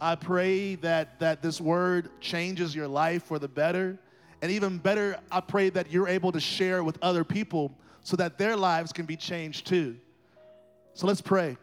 [0.01, 3.97] I pray that, that this word changes your life for the better.
[4.41, 8.37] And even better, I pray that you're able to share with other people so that
[8.37, 9.95] their lives can be changed too.
[10.93, 11.55] So let's pray.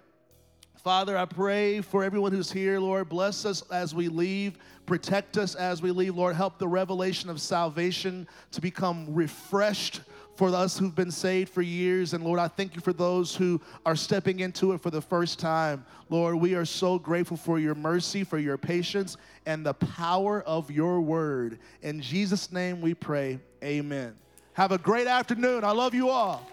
[0.82, 3.10] Father, I pray for everyone who's here, Lord.
[3.10, 4.56] Bless us as we leave.
[4.86, 6.34] Protect us as we leave, Lord.
[6.34, 10.00] Help the revelation of salvation to become refreshed
[10.40, 12.14] for us who've been saved for years.
[12.14, 15.38] And Lord, I thank you for those who are stepping into it for the first
[15.38, 15.84] time.
[16.08, 20.70] Lord, we are so grateful for your mercy, for your patience, and the power of
[20.70, 21.58] your word.
[21.82, 23.38] In Jesus' name we pray.
[23.62, 24.14] Amen.
[24.54, 25.62] Have a great afternoon.
[25.62, 26.50] I love you all.